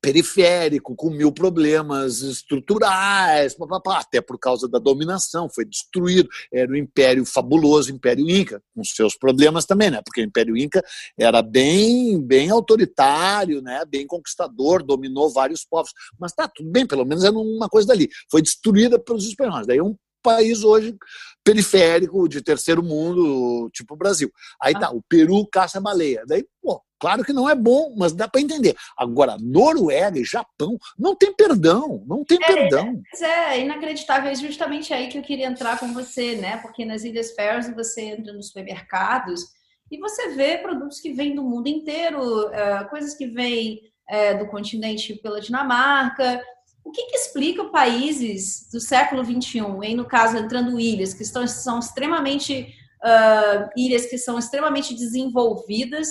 periférico, 0.00 0.94
com 0.94 1.10
mil 1.10 1.32
problemas 1.32 2.20
estruturais, 2.22 3.56
até 3.86 4.20
por 4.20 4.38
causa 4.38 4.68
da 4.68 4.78
dominação, 4.78 5.48
foi 5.48 5.64
destruído. 5.64 6.28
Era 6.52 6.70
o 6.70 6.76
Império 6.76 7.24
fabuloso, 7.24 7.92
o 7.92 7.96
Império 7.96 8.28
Inca, 8.28 8.62
com 8.74 8.84
seus 8.84 9.16
problemas 9.16 9.66
também, 9.66 9.90
né? 9.90 10.00
Porque 10.04 10.20
o 10.20 10.24
Império 10.24 10.56
Inca 10.56 10.82
era 11.18 11.42
bem, 11.42 12.20
bem 12.20 12.50
autoritário, 12.50 13.60
né? 13.60 13.84
Bem 13.88 14.06
conquistador, 14.06 14.82
dominou 14.82 15.30
vários 15.30 15.64
povos. 15.64 15.92
Mas 16.18 16.32
tá 16.32 16.48
tudo 16.48 16.70
bem, 16.70 16.86
pelo 16.86 17.04
menos 17.04 17.24
era 17.24 17.36
uma 17.36 17.68
coisa 17.68 17.88
dali. 17.88 18.08
Foi 18.30 18.42
destruída 18.42 18.98
pelos 18.98 19.26
espanhóis. 19.26 19.66
Daí 19.66 19.80
um 19.80 19.96
país 20.22 20.62
hoje 20.62 20.94
periférico, 21.42 22.28
de 22.28 22.42
terceiro 22.42 22.82
mundo, 22.82 23.70
tipo 23.72 23.94
o 23.94 23.96
Brasil. 23.96 24.30
Aí 24.62 24.74
tá, 24.74 24.90
o 24.90 25.02
Peru 25.02 25.46
caça 25.46 25.80
baleia. 25.80 26.22
Daí, 26.26 26.44
pô, 26.62 26.82
Claro 27.00 27.24
que 27.24 27.32
não 27.32 27.48
é 27.48 27.54
bom, 27.54 27.94
mas 27.96 28.12
dá 28.12 28.28
para 28.28 28.42
entender. 28.42 28.76
Agora, 28.94 29.38
Noruega 29.40 30.18
e 30.18 30.24
Japão 30.24 30.76
não 30.98 31.16
tem 31.16 31.34
perdão, 31.34 32.04
não 32.06 32.22
tem 32.22 32.38
é, 32.42 32.46
perdão. 32.46 33.00
É, 33.22 33.56
é 33.56 33.60
inacreditável, 33.60 34.30
é 34.30 34.34
justamente 34.34 34.92
aí 34.92 35.08
que 35.08 35.16
eu 35.16 35.22
queria 35.22 35.46
entrar 35.46 35.80
com 35.80 35.94
você, 35.94 36.36
né? 36.36 36.58
Porque 36.58 36.84
nas 36.84 37.02
Ilhas 37.02 37.34
Faroes 37.34 37.74
você 37.74 38.02
entra 38.02 38.34
nos 38.34 38.48
supermercados 38.48 39.46
e 39.90 39.98
você 39.98 40.28
vê 40.34 40.58
produtos 40.58 41.00
que 41.00 41.14
vêm 41.14 41.34
do 41.34 41.42
mundo 41.42 41.68
inteiro, 41.68 42.20
uh, 42.48 42.88
coisas 42.90 43.14
que 43.14 43.26
vêm 43.26 43.80
uh, 44.10 44.38
do 44.38 44.46
continente 44.48 45.14
pela 45.14 45.40
Dinamarca. 45.40 46.42
O 46.84 46.90
que, 46.90 47.06
que 47.06 47.16
explica 47.16 47.64
países 47.66 48.68
do 48.72 48.80
século 48.80 49.24
XXI, 49.24 49.60
em 49.82 49.94
no 49.94 50.04
caso 50.04 50.36
entrando 50.36 50.80
ilhas 50.80 51.14
que 51.14 51.22
estão, 51.22 51.46
são 51.46 51.78
extremamente 51.78 52.74
uh, 53.02 53.68
ilhas 53.76 54.06
que 54.06 54.18
são 54.18 54.38
extremamente 54.38 54.94
desenvolvidas 54.94 56.08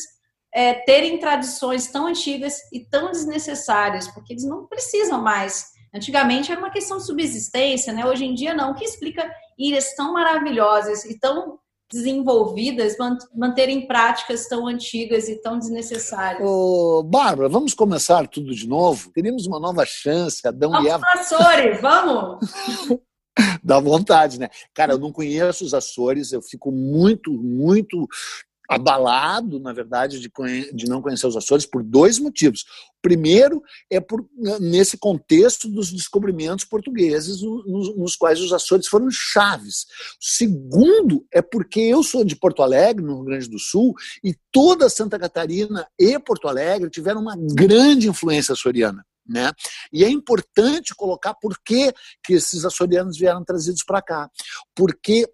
é, 0.53 0.73
terem 0.73 1.19
tradições 1.19 1.87
tão 1.87 2.07
antigas 2.07 2.57
e 2.71 2.79
tão 2.79 3.11
desnecessárias, 3.11 4.07
porque 4.07 4.33
eles 4.33 4.45
não 4.45 4.65
precisam 4.65 5.21
mais. 5.21 5.71
Antigamente 5.93 6.51
era 6.51 6.59
uma 6.59 6.71
questão 6.71 6.97
de 6.97 7.05
subsistência, 7.05 7.93
né? 7.93 8.05
Hoje 8.05 8.25
em 8.25 8.33
dia 8.33 8.53
não. 8.53 8.71
O 8.71 8.75
que 8.75 8.85
explica 8.85 9.31
ilhas 9.57 9.95
tão 9.95 10.13
maravilhosas 10.13 11.05
e 11.05 11.19
tão 11.19 11.59
desenvolvidas 11.91 12.95
manterem 13.35 13.87
práticas 13.87 14.47
tão 14.47 14.67
antigas 14.67 15.27
e 15.27 15.41
tão 15.41 15.57
desnecessárias. 15.57 16.47
Ô, 16.47 17.03
Bárbara, 17.03 17.49
vamos 17.49 17.73
começar 17.73 18.27
tudo 18.27 18.53
de 18.53 18.67
novo? 18.67 19.11
Teríamos 19.11 19.47
uma 19.47 19.59
nova 19.59 19.85
chance, 19.85 20.47
Adão 20.47 20.71
vamos 20.71 20.87
e 20.87 20.89
Eva. 20.91 21.03
Açores, 21.07 21.81
vamos! 21.81 22.39
Dá 23.63 23.79
vontade, 23.79 24.39
né? 24.39 24.49
Cara, 24.73 24.93
eu 24.93 24.99
não 24.99 25.11
conheço 25.11 25.63
os 25.63 25.73
Açores, 25.73 26.31
eu 26.31 26.41
fico 26.41 26.71
muito, 26.71 27.31
muito 27.31 28.07
abalado, 28.69 29.59
na 29.59 29.73
verdade, 29.73 30.19
de, 30.19 30.31
de 30.71 30.87
não 30.87 31.01
conhecer 31.01 31.25
os 31.25 31.35
Açores 31.35 31.65
por 31.65 31.81
dois 31.81 32.19
motivos. 32.19 32.61
O 32.99 33.01
primeiro 33.01 33.63
é 33.89 33.99
por, 33.99 34.23
nesse 34.59 34.95
contexto 34.95 35.67
dos 35.67 35.91
descobrimentos 35.91 36.65
portugueses, 36.65 37.41
nos, 37.41 37.97
nos 37.97 38.15
quais 38.15 38.39
os 38.39 38.53
Açores 38.53 38.87
foram 38.87 39.09
chaves. 39.09 39.87
O 40.21 40.23
segundo 40.23 41.25
é 41.33 41.41
porque 41.41 41.79
eu 41.79 42.03
sou 42.03 42.23
de 42.23 42.35
Porto 42.35 42.61
Alegre, 42.61 43.03
no 43.03 43.15
Rio 43.15 43.25
Grande 43.25 43.49
do 43.49 43.57
Sul, 43.57 43.95
e 44.23 44.35
toda 44.51 44.87
Santa 44.87 45.17
Catarina 45.17 45.87
e 45.97 46.19
Porto 46.19 46.47
Alegre 46.47 46.91
tiveram 46.91 47.21
uma 47.21 47.35
grande 47.35 48.07
influência 48.07 48.53
açoriana. 48.53 49.03
Né? 49.27 49.51
E 49.93 50.03
é 50.03 50.09
importante 50.09 50.95
colocar 50.95 51.35
por 51.35 51.59
que, 51.63 51.93
que 52.23 52.33
esses 52.33 52.65
açorianos 52.65 53.17
vieram 53.17 53.43
trazidos 53.43 53.83
para 53.83 54.01
cá. 54.01 54.29
Porque 54.75 55.27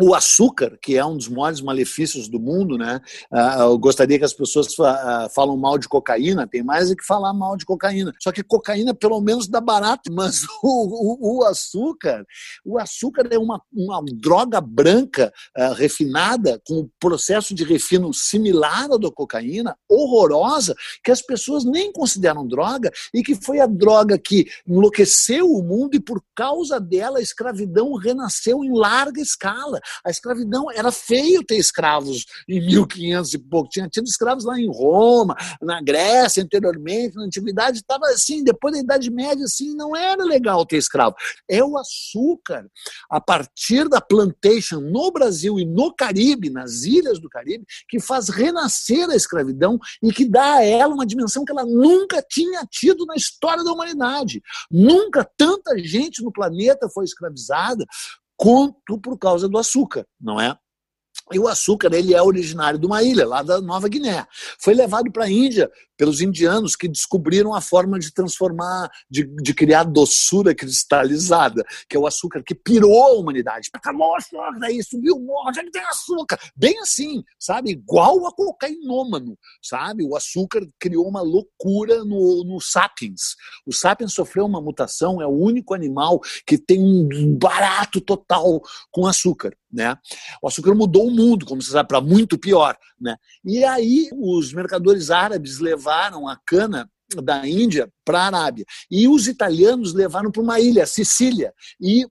o 0.00 0.14
açúcar, 0.14 0.76
que 0.82 0.96
é 0.96 1.04
um 1.04 1.16
dos 1.16 1.28
maiores 1.28 1.60
malefícios 1.60 2.28
do 2.28 2.40
mundo, 2.40 2.76
né? 2.76 3.00
Ah, 3.30 3.58
eu 3.60 3.78
gostaria 3.78 4.18
que 4.18 4.24
as 4.24 4.32
pessoas 4.32 4.68
ah, 4.80 5.28
falam 5.32 5.56
mal 5.56 5.78
de 5.78 5.88
cocaína, 5.88 6.46
tem 6.46 6.62
mais 6.62 6.90
é 6.90 6.96
que 6.96 7.04
falar 7.04 7.32
mal 7.32 7.56
de 7.56 7.64
cocaína. 7.64 8.12
Só 8.20 8.32
que 8.32 8.42
cocaína 8.42 8.92
pelo 8.92 9.20
menos 9.20 9.46
dá 9.46 9.60
barato, 9.60 10.10
mas 10.12 10.42
o, 10.62 10.66
o, 10.66 11.38
o 11.38 11.44
açúcar, 11.44 12.24
o 12.64 12.78
açúcar 12.78 13.28
é 13.30 13.38
uma, 13.38 13.60
uma 13.72 14.02
droga 14.14 14.60
branca 14.60 15.32
uh, 15.56 15.72
refinada 15.74 16.60
com 16.66 16.80
um 16.80 16.88
processo 16.98 17.54
de 17.54 17.62
refino 17.64 18.12
similar 18.12 18.90
ao 18.90 18.98
da 18.98 19.10
cocaína, 19.10 19.76
horrorosa, 19.88 20.74
que 21.04 21.10
as 21.10 21.22
pessoas 21.22 21.64
nem 21.64 21.92
consideram 21.92 22.46
droga 22.46 22.90
e 23.12 23.22
que 23.22 23.34
foi 23.34 23.60
a 23.60 23.66
droga 23.66 24.18
que 24.18 24.46
enlouqueceu 24.66 25.48
o 25.48 25.62
mundo 25.62 25.94
e 25.94 26.00
por 26.00 26.22
causa 26.34 26.80
dela 26.80 27.18
a 27.18 27.22
escravidão 27.22 27.94
renasceu 27.94 28.64
em 28.64 28.76
larga 28.76 29.20
escala. 29.20 29.80
A 30.04 30.10
escravidão 30.10 30.70
era 30.70 30.90
feio 30.90 31.44
ter 31.44 31.56
escravos 31.56 32.24
em 32.48 32.60
1500 32.60 33.34
e 33.34 33.38
pouco. 33.38 33.68
Tinha 33.70 33.88
tido 33.88 34.06
escravos 34.06 34.44
lá 34.44 34.58
em 34.58 34.68
Roma, 34.68 35.36
na 35.60 35.80
Grécia, 35.80 36.42
anteriormente, 36.42 37.16
na 37.16 37.24
Antiguidade. 37.24 37.78
Estava 37.78 38.06
assim, 38.06 38.42
depois 38.42 38.74
da 38.74 38.80
Idade 38.80 39.10
Média, 39.10 39.44
assim, 39.44 39.74
não 39.74 39.96
era 39.96 40.24
legal 40.24 40.64
ter 40.66 40.76
escravo. 40.76 41.14
É 41.48 41.62
o 41.62 41.76
açúcar, 41.76 42.66
a 43.10 43.20
partir 43.20 43.88
da 43.88 44.00
plantation 44.00 44.80
no 44.80 45.10
Brasil 45.10 45.58
e 45.58 45.64
no 45.64 45.94
Caribe, 45.94 46.50
nas 46.50 46.82
ilhas 46.82 47.20
do 47.20 47.28
Caribe, 47.28 47.64
que 47.88 48.00
faz 48.00 48.28
renascer 48.28 49.08
a 49.10 49.16
escravidão 49.16 49.78
e 50.02 50.12
que 50.12 50.28
dá 50.28 50.54
a 50.54 50.64
ela 50.64 50.94
uma 50.94 51.06
dimensão 51.06 51.44
que 51.44 51.52
ela 51.52 51.64
nunca 51.64 52.22
tinha 52.22 52.66
tido 52.70 53.06
na 53.06 53.14
história 53.14 53.64
da 53.64 53.72
humanidade. 53.72 54.42
Nunca 54.70 55.28
tanta 55.36 55.78
gente 55.78 56.22
no 56.22 56.32
planeta 56.32 56.88
foi 56.88 57.04
escravizada 57.04 57.84
quanto 58.36 58.98
por 58.98 59.18
causa 59.18 59.48
do 59.48 59.58
açúcar, 59.58 60.06
não 60.20 60.40
é? 60.40 60.56
E 61.32 61.38
o 61.38 61.48
açúcar 61.48 61.92
ele 61.94 62.12
é 62.12 62.22
originário 62.22 62.78
de 62.78 62.84
uma 62.86 63.02
ilha, 63.02 63.26
lá 63.26 63.42
da 63.42 63.60
Nova 63.60 63.88
Guiné. 63.88 64.26
Foi 64.58 64.74
levado 64.74 65.10
para 65.10 65.24
a 65.24 65.30
Índia 65.30 65.70
pelos 65.96 66.20
indianos 66.20 66.76
que 66.76 66.88
descobriram 66.88 67.54
a 67.54 67.60
forma 67.60 67.98
de 67.98 68.12
transformar, 68.12 68.90
de, 69.08 69.24
de, 69.24 69.54
criar 69.54 69.84
doçura 69.84 70.54
cristalizada, 70.54 71.64
que 71.88 71.96
é 71.96 72.00
o 72.00 72.06
açúcar 72.06 72.42
que 72.42 72.54
pirou 72.54 73.04
a 73.04 73.12
humanidade. 73.12 73.70
Acabou 73.72 74.10
o 74.10 74.16
açúcar, 74.16 74.58
daí 74.58 74.82
subiu 74.82 75.24
onde 75.46 75.60
é 75.60 75.64
que 75.64 75.70
tem 75.70 75.82
açúcar? 75.84 76.38
Bem 76.54 76.78
assim, 76.80 77.22
sabe? 77.38 77.70
Igual 77.70 78.26
a 78.26 78.32
cocainômano, 78.32 79.38
sabe? 79.62 80.04
O 80.04 80.16
açúcar 80.16 80.66
criou 80.78 81.08
uma 81.08 81.22
loucura 81.22 82.04
no, 82.04 82.44
no 82.44 82.60
sapiens. 82.60 83.36
O 83.64 83.72
sapiens 83.72 84.12
sofreu 84.12 84.46
uma 84.46 84.60
mutação, 84.60 85.22
é 85.22 85.26
o 85.26 85.30
único 85.30 85.74
animal 85.74 86.20
que 86.46 86.58
tem 86.58 86.80
um 86.82 87.38
barato 87.38 88.00
total 88.00 88.60
com 88.90 89.06
açúcar. 89.06 89.56
Né? 89.74 89.96
O 90.40 90.46
açúcar 90.46 90.74
mudou 90.74 91.08
o 91.08 91.10
mundo, 91.10 91.44
como 91.44 91.60
você 91.60 91.72
sabe, 91.72 91.88
para 91.88 92.00
muito 92.00 92.38
pior. 92.38 92.76
Né? 93.00 93.16
E 93.44 93.64
aí 93.64 94.08
os 94.14 94.52
mercadores 94.52 95.10
árabes 95.10 95.58
levaram 95.58 96.28
a 96.28 96.36
cana 96.46 96.88
da 97.22 97.46
Índia 97.46 97.90
para 98.04 98.20
a 98.20 98.26
Arábia. 98.26 98.64
E 98.90 99.08
os 99.08 99.26
italianos 99.26 99.92
levaram 99.92 100.30
para 100.30 100.42
uma 100.42 100.60
ilha, 100.60 100.86
Sicília. 100.86 101.52
E 101.80 102.06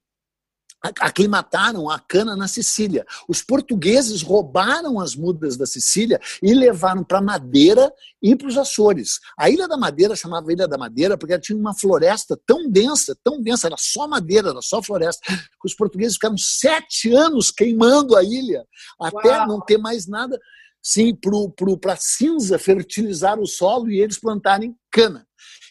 aclimataram 1.00 1.90
a 1.90 1.98
cana 1.98 2.36
na 2.36 2.48
Sicília. 2.48 3.06
Os 3.28 3.42
portugueses 3.42 4.22
roubaram 4.22 5.00
as 5.00 5.16
mudas 5.16 5.56
da 5.56 5.66
Sicília 5.66 6.20
e 6.42 6.54
levaram 6.54 7.04
para 7.04 7.22
Madeira 7.22 7.92
e 8.22 8.36
para 8.36 8.48
os 8.48 8.58
Açores. 8.58 9.20
A 9.38 9.50
Ilha 9.50 9.68
da 9.68 9.78
Madeira 9.78 10.16
chamava 10.16 10.52
Ilha 10.52 10.68
da 10.68 10.78
Madeira 10.78 11.18
porque 11.18 11.34
ela 11.34 11.42
tinha 11.42 11.58
uma 11.58 11.74
floresta 11.74 12.38
tão 12.46 12.70
densa, 12.70 13.18
tão 13.24 13.42
densa, 13.42 13.68
era 13.68 13.78
só 13.80 14.08
madeira, 14.08 14.50
era 14.50 14.62
só 14.62 14.84
floresta, 14.84 15.22
que 15.26 15.66
os 15.66 15.74
portugueses 15.74 16.16
ficaram 16.16 16.38
sete 16.38 17.14
anos 17.14 17.50
queimando 17.50 18.16
a 18.16 18.24
ilha 18.24 18.66
até 19.00 19.30
Uau. 19.30 19.48
não 19.48 19.62
ter 19.62 19.78
mais 19.78 20.06
nada 20.08 20.38
sim 20.82 21.18
para 21.80 21.94
a 21.94 21.98
cinza 21.98 22.60
fertilizar 22.60 23.40
o 23.40 23.48
solo 23.48 23.90
e 23.90 24.02
eles 24.02 24.20
plantarem 24.20 24.76
cana. 24.92 25.26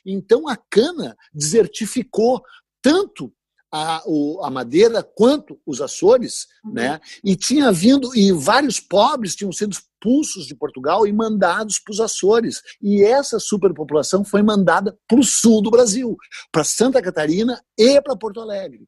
Então 0.07 0.49
a 0.49 0.57
cana 0.57 1.15
desertificou 1.35 2.43
tanto 2.81 3.33
a, 3.73 4.03
o, 4.05 4.45
a 4.45 4.51
Madeira 4.51 5.03
quanto 5.03 5.59
os 5.67 5.81
Açores, 5.81 6.47
uhum. 6.63 6.75
né? 6.75 7.01
E 7.25 7.35
tinha 7.35 7.73
vindo 7.73 8.15
e 8.15 8.31
vários 8.31 8.79
pobres 8.79 9.35
tinham 9.35 9.51
sido 9.51 9.77
expulsos 10.03 10.47
de 10.47 10.55
Portugal 10.55 11.07
e 11.07 11.13
mandados 11.13 11.79
para 11.79 11.93
os 11.93 12.01
Açores. 12.01 12.61
E 12.83 13.03
essa 13.03 13.39
superpopulação 13.39 14.25
foi 14.25 14.43
mandada 14.43 14.97
para 15.07 15.21
o 15.21 15.25
sul 15.25 15.63
do 15.63 15.71
Brasil, 15.71 16.17
para 16.51 16.65
Santa 16.65 17.01
Catarina 17.01 17.61
e 17.79 18.01
para 18.01 18.17
Porto 18.17 18.41
Alegre. 18.41 18.81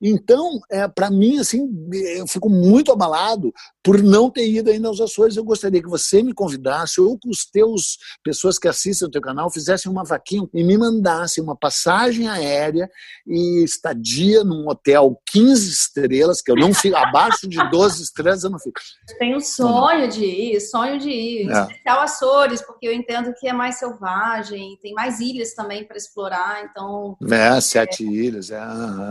Então, 0.00 0.60
é, 0.70 0.86
para 0.86 1.10
mim, 1.10 1.38
assim, 1.38 1.68
eu 2.16 2.26
fico 2.26 2.48
muito 2.48 2.92
abalado 2.92 3.52
por 3.82 4.02
não 4.02 4.30
ter 4.30 4.48
ido 4.48 4.70
ainda 4.70 4.88
aos 4.88 5.00
Açores. 5.00 5.36
Eu 5.36 5.44
gostaria 5.44 5.82
que 5.82 5.88
você 5.88 6.22
me 6.22 6.34
convidasse, 6.34 7.00
ou 7.00 7.18
que 7.18 7.28
os 7.28 7.46
teus 7.46 7.96
pessoas 8.22 8.58
que 8.58 8.68
assistem 8.68 9.08
o 9.08 9.10
teu 9.10 9.20
canal 9.20 9.50
fizessem 9.50 9.90
uma 9.90 10.04
vaquinha 10.04 10.46
e 10.52 10.62
me 10.62 10.76
mandassem 10.76 11.42
uma 11.42 11.56
passagem 11.56 12.28
aérea 12.28 12.88
e 13.26 13.64
estadia 13.64 14.44
num 14.44 14.68
hotel 14.68 15.18
15 15.30 15.70
estrelas, 15.70 16.42
que 16.42 16.50
eu 16.50 16.56
não 16.56 16.74
fico, 16.74 16.96
abaixo 16.96 17.48
de 17.48 17.58
12 17.70 18.02
estrelas 18.02 18.44
eu 18.44 18.50
não 18.50 18.58
fico. 18.58 18.80
Tenho 19.18 19.40
sonho 19.40 20.08
de 20.08 20.24
ir 20.24 20.57
ir, 20.58 20.60
sonho 20.60 20.98
de 20.98 21.08
ir. 21.08 21.46
Em 21.46 21.50
é. 21.50 21.60
especial 21.62 22.00
Açores, 22.00 22.62
porque 22.62 22.86
eu 22.86 22.92
entendo 22.92 23.34
que 23.38 23.48
é 23.48 23.52
mais 23.52 23.78
selvagem, 23.78 24.78
tem 24.82 24.92
mais 24.92 25.20
ilhas 25.20 25.54
também 25.54 25.84
para 25.84 25.96
explorar, 25.96 26.64
então... 26.64 27.16
É, 27.30 27.60
sete 27.60 28.04
é... 28.04 28.06
ilhas, 28.06 28.50
é, 28.50 28.60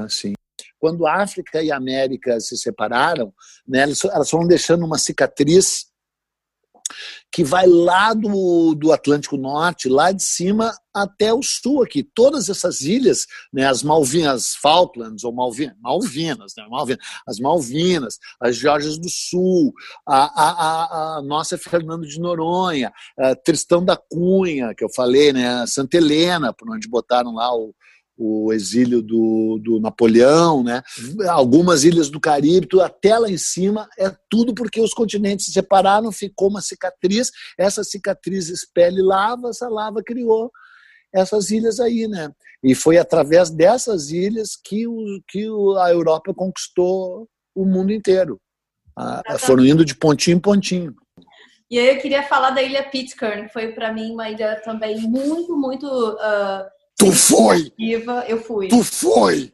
sim. 0.10 0.34
Quando 0.80 1.08
a 1.08 1.24
África 1.24 1.62
e 1.62 1.72
a 1.72 1.78
América 1.78 2.40
se 2.40 2.56
separaram, 2.56 3.34
né, 3.68 3.82
elas 3.82 4.30
foram 4.30 4.48
deixando 4.48 4.86
uma 4.86 5.00
cicatriz 5.00 5.87
que 7.32 7.44
vai 7.44 7.66
lá 7.68 8.14
do, 8.14 8.74
do 8.76 8.92
Atlântico 8.92 9.38
Norte, 9.38 9.90
lá 9.90 10.12
de 10.12 10.24
cima 10.24 10.74
até 10.94 11.34
o 11.34 11.44
sul 11.44 11.84
aqui. 11.84 12.04
Todas 12.04 12.50
essas 12.50 12.82
ilhas, 12.82 13.26
né, 13.54 13.66
as 13.66 13.84
Malvinas, 13.84 14.56
Falklands 14.56 15.24
ou 15.24 15.32
Malvinas, 15.32 15.76
Malvinas, 15.80 16.54
né, 16.58 16.66
Malvinas, 16.70 17.06
as 17.28 17.40
Malvinas, 17.40 18.18
as 18.42 18.56
Georgias 18.56 18.98
do 18.98 19.10
Sul, 19.10 19.74
a, 20.08 20.18
a, 20.18 20.52
a, 20.52 21.18
a 21.18 21.22
nossa 21.22 21.58
Fernando 21.58 22.08
de 22.08 22.20
Noronha, 22.20 22.92
Tristão 23.44 23.84
da 23.84 23.96
Cunha, 23.96 24.74
que 24.76 24.84
eu 24.84 24.90
falei, 24.90 25.32
né, 25.32 25.66
Santa 25.68 25.98
Helena, 25.98 26.54
por 26.54 26.70
onde 26.70 26.88
botaram 26.88 27.34
lá 27.34 27.54
o, 27.56 27.74
o 28.18 28.52
exílio 28.52 29.02
do, 29.02 29.60
do 29.64 29.80
Napoleão, 29.80 30.64
né? 30.64 30.82
algumas 31.30 31.84
ilhas 31.84 32.10
do 32.10 32.20
Caribe, 32.20 32.68
até 32.82 33.18
lá 33.18 33.30
em 33.30 33.38
cima, 33.38 33.88
é 33.98 34.12
tudo 34.30 34.56
porque 34.56 34.82
os 34.82 34.94
continentes 34.94 35.46
se 35.46 35.52
separaram, 35.52 36.12
ficou 36.12 36.50
uma 36.50 36.62
cicatriz, 36.62 37.32
essa 37.58 37.84
cicatriz 37.84 38.50
expele 38.50 39.02
lava, 39.02 39.50
essa 39.50 39.70
lava 39.70 40.02
criou 40.04 40.52
essas 41.14 41.52
ilhas 41.52 41.80
aí, 41.80 42.08
né? 42.08 42.30
E 42.64 42.76
foi 42.76 42.98
através 42.98 43.50
dessas 43.50 44.10
ilhas 44.10 44.56
que, 44.56 44.88
o, 44.88 45.22
que 45.28 45.48
a 45.80 45.92
Europa 45.92 46.34
conquistou 46.34 47.28
o 47.56 47.66
mundo 47.66 47.92
inteiro. 47.92 48.40
Ah, 48.96 49.22
foram 49.38 49.66
indo 49.66 49.86
de 49.86 49.96
pontinho 49.96 50.38
em 50.38 50.40
pontinho. 50.40 50.96
E 51.70 51.78
aí 51.78 51.96
eu 51.96 52.02
queria 52.02 52.24
falar 52.24 52.52
da 52.52 52.64
ilha 52.64 52.90
Pitcairn, 52.90 53.48
que 53.48 53.54
foi 53.54 53.74
para 53.74 53.92
mim 53.92 54.12
uma 54.12 54.30
ilha 54.30 54.60
também 54.64 55.00
muito, 55.02 55.56
muito 55.56 55.86
uh, 55.86 56.66
Tu 56.98 57.12
foi! 57.12 57.72
Eu 58.28 58.42
fui. 58.42 58.68
Tu 58.70 58.84
foi! 58.84 59.54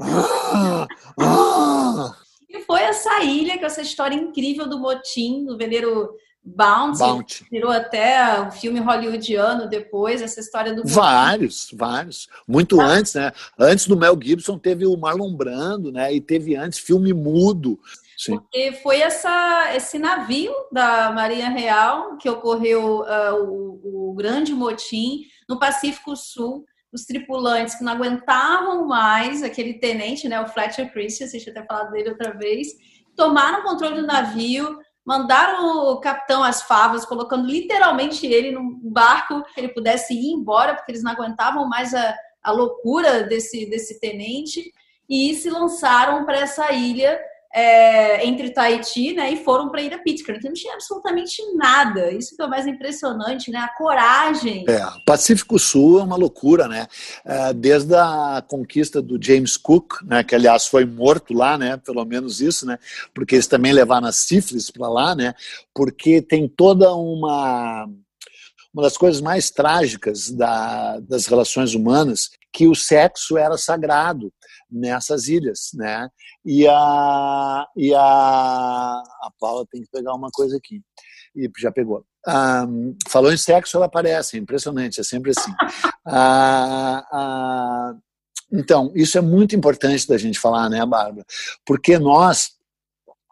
Ah, 0.00 0.86
ah. 1.18 2.16
E 2.50 2.60
foi 2.60 2.82
essa 2.82 3.22
ilha, 3.22 3.58
com 3.58 3.64
essa 3.64 3.80
história 3.80 4.14
incrível 4.14 4.68
do 4.68 4.78
motim, 4.78 5.46
do 5.46 5.56
veleiro 5.56 6.10
Bounty, 6.44 6.98
Bounty. 6.98 7.46
Virou 7.50 7.70
até 7.70 8.42
um 8.42 8.50
filme 8.50 8.78
hollywoodiano 8.78 9.68
depois, 9.68 10.20
essa 10.20 10.40
história 10.40 10.74
do. 10.74 10.82
Vários, 10.84 11.70
vários. 11.72 12.28
Muito 12.46 12.78
ah. 12.78 12.84
antes, 12.84 13.14
né? 13.14 13.32
Antes 13.58 13.86
do 13.86 13.96
Mel 13.96 14.18
Gibson 14.20 14.58
teve 14.58 14.84
o 14.84 14.96
Marlon 14.96 15.34
Brando, 15.34 15.90
né? 15.90 16.12
E 16.12 16.20
teve 16.20 16.56
antes 16.56 16.78
filme 16.78 17.14
mudo. 17.14 17.78
Sim. 18.18 18.36
Porque 18.36 18.72
foi 18.82 19.00
essa, 19.00 19.72
esse 19.74 19.98
navio 19.98 20.52
da 20.70 21.10
Marinha 21.10 21.48
Real 21.48 22.18
que 22.18 22.28
ocorreu 22.28 23.00
uh, 23.00 23.34
o, 23.42 24.10
o 24.10 24.14
grande 24.14 24.52
motim 24.52 25.22
no 25.48 25.58
Pacífico 25.58 26.14
Sul 26.14 26.66
os 26.92 27.04
tripulantes 27.04 27.74
que 27.74 27.84
não 27.84 27.92
aguentavam 27.92 28.86
mais, 28.86 29.42
aquele 29.42 29.74
tenente, 29.74 30.28
né, 30.28 30.40
o 30.40 30.48
Fletcher 30.48 30.92
Christian, 30.92 31.26
vocês 31.26 31.42
tinham 31.42 31.56
até 31.56 31.66
falado 31.66 31.90
dele 31.90 32.10
outra 32.10 32.32
vez, 32.32 32.68
tomaram 33.16 33.60
o 33.60 33.62
controle 33.62 34.00
do 34.00 34.06
navio, 34.06 34.78
mandaram 35.04 35.90
o 35.90 36.00
capitão 36.00 36.42
às 36.42 36.62
favas, 36.62 37.04
colocando 37.04 37.46
literalmente 37.46 38.26
ele 38.26 38.52
num 38.52 38.78
barco 38.84 39.42
que 39.54 39.60
ele 39.60 39.68
pudesse 39.68 40.14
ir 40.14 40.32
embora, 40.32 40.74
porque 40.74 40.92
eles 40.92 41.02
não 41.02 41.12
aguentavam 41.12 41.68
mais 41.68 41.94
a, 41.94 42.14
a 42.42 42.52
loucura 42.52 43.22
desse, 43.24 43.66
desse 43.66 43.98
tenente, 43.98 44.72
e 45.08 45.34
se 45.34 45.50
lançaram 45.50 46.24
para 46.24 46.38
essa 46.38 46.72
ilha 46.72 47.18
é, 47.54 48.26
entre 48.26 48.50
Tahiti 48.50 49.12
né, 49.12 49.30
e 49.32 49.44
foram 49.44 49.68
para 49.68 49.82
a 49.82 49.98
Pitcairn, 49.98 50.40
que 50.40 50.48
não 50.48 50.54
tinha 50.54 50.72
absolutamente 50.72 51.36
nada. 51.54 52.10
Isso 52.10 52.34
que 52.34 52.40
é 52.42 52.46
o 52.46 52.48
mais 52.48 52.66
impressionante, 52.66 53.50
né? 53.50 53.58
A 53.58 53.68
coragem. 53.68 54.64
É, 54.66 54.80
Pacífico 55.04 55.58
Sul 55.58 56.00
é 56.00 56.02
uma 56.02 56.16
loucura, 56.16 56.66
né? 56.66 56.86
É, 57.24 57.52
desde 57.52 57.94
a 57.94 58.42
conquista 58.48 59.02
do 59.02 59.22
James 59.22 59.56
Cook, 59.56 60.02
né, 60.02 60.24
que 60.24 60.34
aliás 60.34 60.66
foi 60.66 60.86
morto 60.86 61.34
lá, 61.34 61.58
né? 61.58 61.76
Pelo 61.76 62.04
menos 62.06 62.40
isso, 62.40 62.64
né? 62.64 62.78
Porque 63.12 63.34
eles 63.34 63.46
também 63.46 63.72
levaram 63.72 64.06
a 64.06 64.12
sífilis 64.12 64.70
para 64.70 64.88
lá, 64.88 65.14
né? 65.14 65.34
Porque 65.74 66.22
tem 66.22 66.48
toda 66.48 66.94
uma 66.94 67.86
uma 68.72 68.84
das 68.84 68.96
coisas 68.96 69.20
mais 69.20 69.50
trágicas 69.50 70.30
da, 70.30 70.98
das 71.00 71.26
relações 71.26 71.74
humanas 71.74 72.30
que 72.50 72.66
o 72.66 72.74
sexo 72.74 73.36
era 73.36 73.58
sagrado 73.58 74.32
nessas 74.72 75.28
ilhas, 75.28 75.70
né? 75.74 76.08
E 76.44 76.66
a 76.66 77.66
e 77.76 77.94
a 77.94 78.00
a 78.00 79.30
Paula 79.38 79.66
tem 79.70 79.82
que 79.82 79.90
pegar 79.90 80.14
uma 80.14 80.30
coisa 80.30 80.56
aqui 80.56 80.80
e 81.34 81.50
já 81.58 81.70
pegou. 81.70 82.04
Um, 82.26 82.96
falou 83.08 83.32
em 83.32 83.36
sexo, 83.36 83.76
ela 83.76 83.86
aparece, 83.86 84.36
é 84.36 84.40
impressionante, 84.40 85.00
é 85.00 85.04
sempre 85.04 85.32
assim. 85.36 85.52
Ah, 86.06 87.04
ah, 87.12 87.94
então, 88.52 88.92
isso 88.94 89.16
é 89.16 89.20
muito 89.20 89.56
importante 89.56 90.06
da 90.06 90.18
gente 90.18 90.38
falar, 90.38 90.68
né, 90.68 90.84
Bárbara? 90.84 91.24
Porque 91.64 91.98
nós 91.98 92.50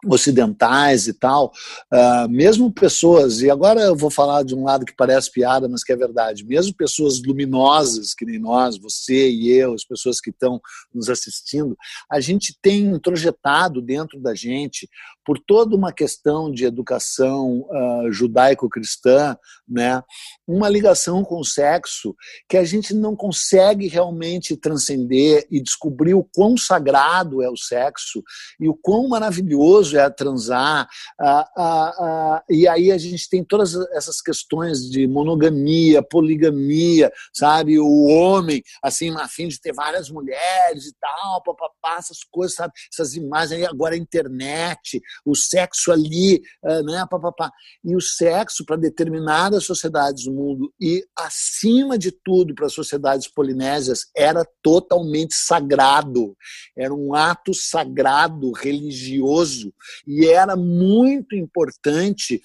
ocidentais 0.05 1.07
e 1.07 1.13
tal, 1.13 1.53
uh, 1.93 2.29
mesmo 2.29 2.71
pessoas, 2.71 3.41
e 3.41 3.49
agora 3.49 3.81
eu 3.81 3.95
vou 3.95 4.09
falar 4.09 4.43
de 4.43 4.55
um 4.55 4.63
lado 4.63 4.85
que 4.85 4.95
parece 4.95 5.31
piada, 5.31 5.67
mas 5.69 5.83
que 5.83 5.91
é 5.91 5.95
verdade, 5.95 6.45
mesmo 6.45 6.73
pessoas 6.73 7.21
luminosas, 7.21 8.13
que 8.13 8.25
nem 8.25 8.39
nós, 8.39 8.77
você 8.77 9.29
e 9.29 9.49
eu, 9.51 9.73
as 9.73 9.83
pessoas 9.83 10.19
que 10.19 10.31
estão 10.31 10.59
nos 10.93 11.09
assistindo, 11.09 11.77
a 12.11 12.19
gente 12.19 12.57
tem 12.61 12.85
introjetado 12.85 13.81
dentro 13.81 14.19
da 14.19 14.33
gente, 14.33 14.89
por 15.25 15.37
toda 15.39 15.75
uma 15.75 15.91
questão 15.91 16.51
de 16.51 16.65
educação 16.65 17.61
uh, 17.69 18.11
judaico-cristã, 18.11 19.37
né, 19.67 20.01
uma 20.47 20.67
ligação 20.67 21.23
com 21.23 21.39
o 21.39 21.45
sexo 21.45 22.15
que 22.49 22.57
a 22.57 22.63
gente 22.63 22.93
não 22.93 23.15
consegue 23.15 23.87
realmente 23.87 24.57
transcender 24.57 25.47
e 25.49 25.61
descobrir 25.61 26.13
o 26.13 26.23
quão 26.23 26.57
sagrado 26.57 27.41
é 27.41 27.49
o 27.49 27.57
sexo 27.57 28.23
e 28.59 28.67
o 28.67 28.73
quão 28.73 29.07
maravilhoso 29.07 29.97
é 29.97 30.09
transar, 30.09 30.87
ah, 31.19 31.49
ah, 31.57 32.43
e 32.49 32.67
aí 32.67 32.91
a 32.91 32.97
gente 32.97 33.29
tem 33.29 33.43
todas 33.43 33.75
essas 33.93 34.21
questões 34.21 34.89
de 34.89 35.07
monogamia, 35.07 36.03
poligamia, 36.03 37.11
sabe? 37.33 37.79
O 37.79 38.05
homem, 38.07 38.63
assim, 38.81 39.09
a 39.17 39.27
fim 39.27 39.47
de 39.47 39.59
ter 39.59 39.73
várias 39.73 40.09
mulheres 40.09 40.85
e 40.85 40.93
tal, 40.99 41.43
papapá, 41.43 41.97
essas 41.97 42.23
coisas, 42.29 42.55
sabe? 42.55 42.73
Essas 42.91 43.15
imagens 43.15 43.59
aí, 43.59 43.65
agora 43.65 43.95
a 43.95 43.97
internet, 43.97 45.01
o 45.25 45.35
sexo 45.35 45.91
ali, 45.91 46.41
né, 46.85 47.05
papapá. 47.09 47.51
E 47.83 47.95
o 47.95 48.01
sexo, 48.01 48.65
para 48.65 48.75
determinadas 48.75 49.65
sociedades 49.65 50.25
do 50.25 50.33
mundo, 50.33 50.73
e 50.79 51.03
acima 51.17 51.97
de 51.97 52.11
tudo 52.11 52.53
para 52.53 52.65
as 52.67 52.73
sociedades 52.73 53.27
polinésias, 53.27 54.09
era 54.15 54.45
totalmente 54.61 55.35
sagrado. 55.35 56.35
Era 56.77 56.93
um 56.93 57.13
ato 57.13 57.53
sagrado, 57.53 58.51
religioso, 58.51 59.73
e 60.07 60.25
era 60.27 60.55
muito 60.55 61.35
importante 61.35 62.41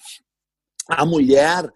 a 0.89 1.05
mulher 1.05 1.71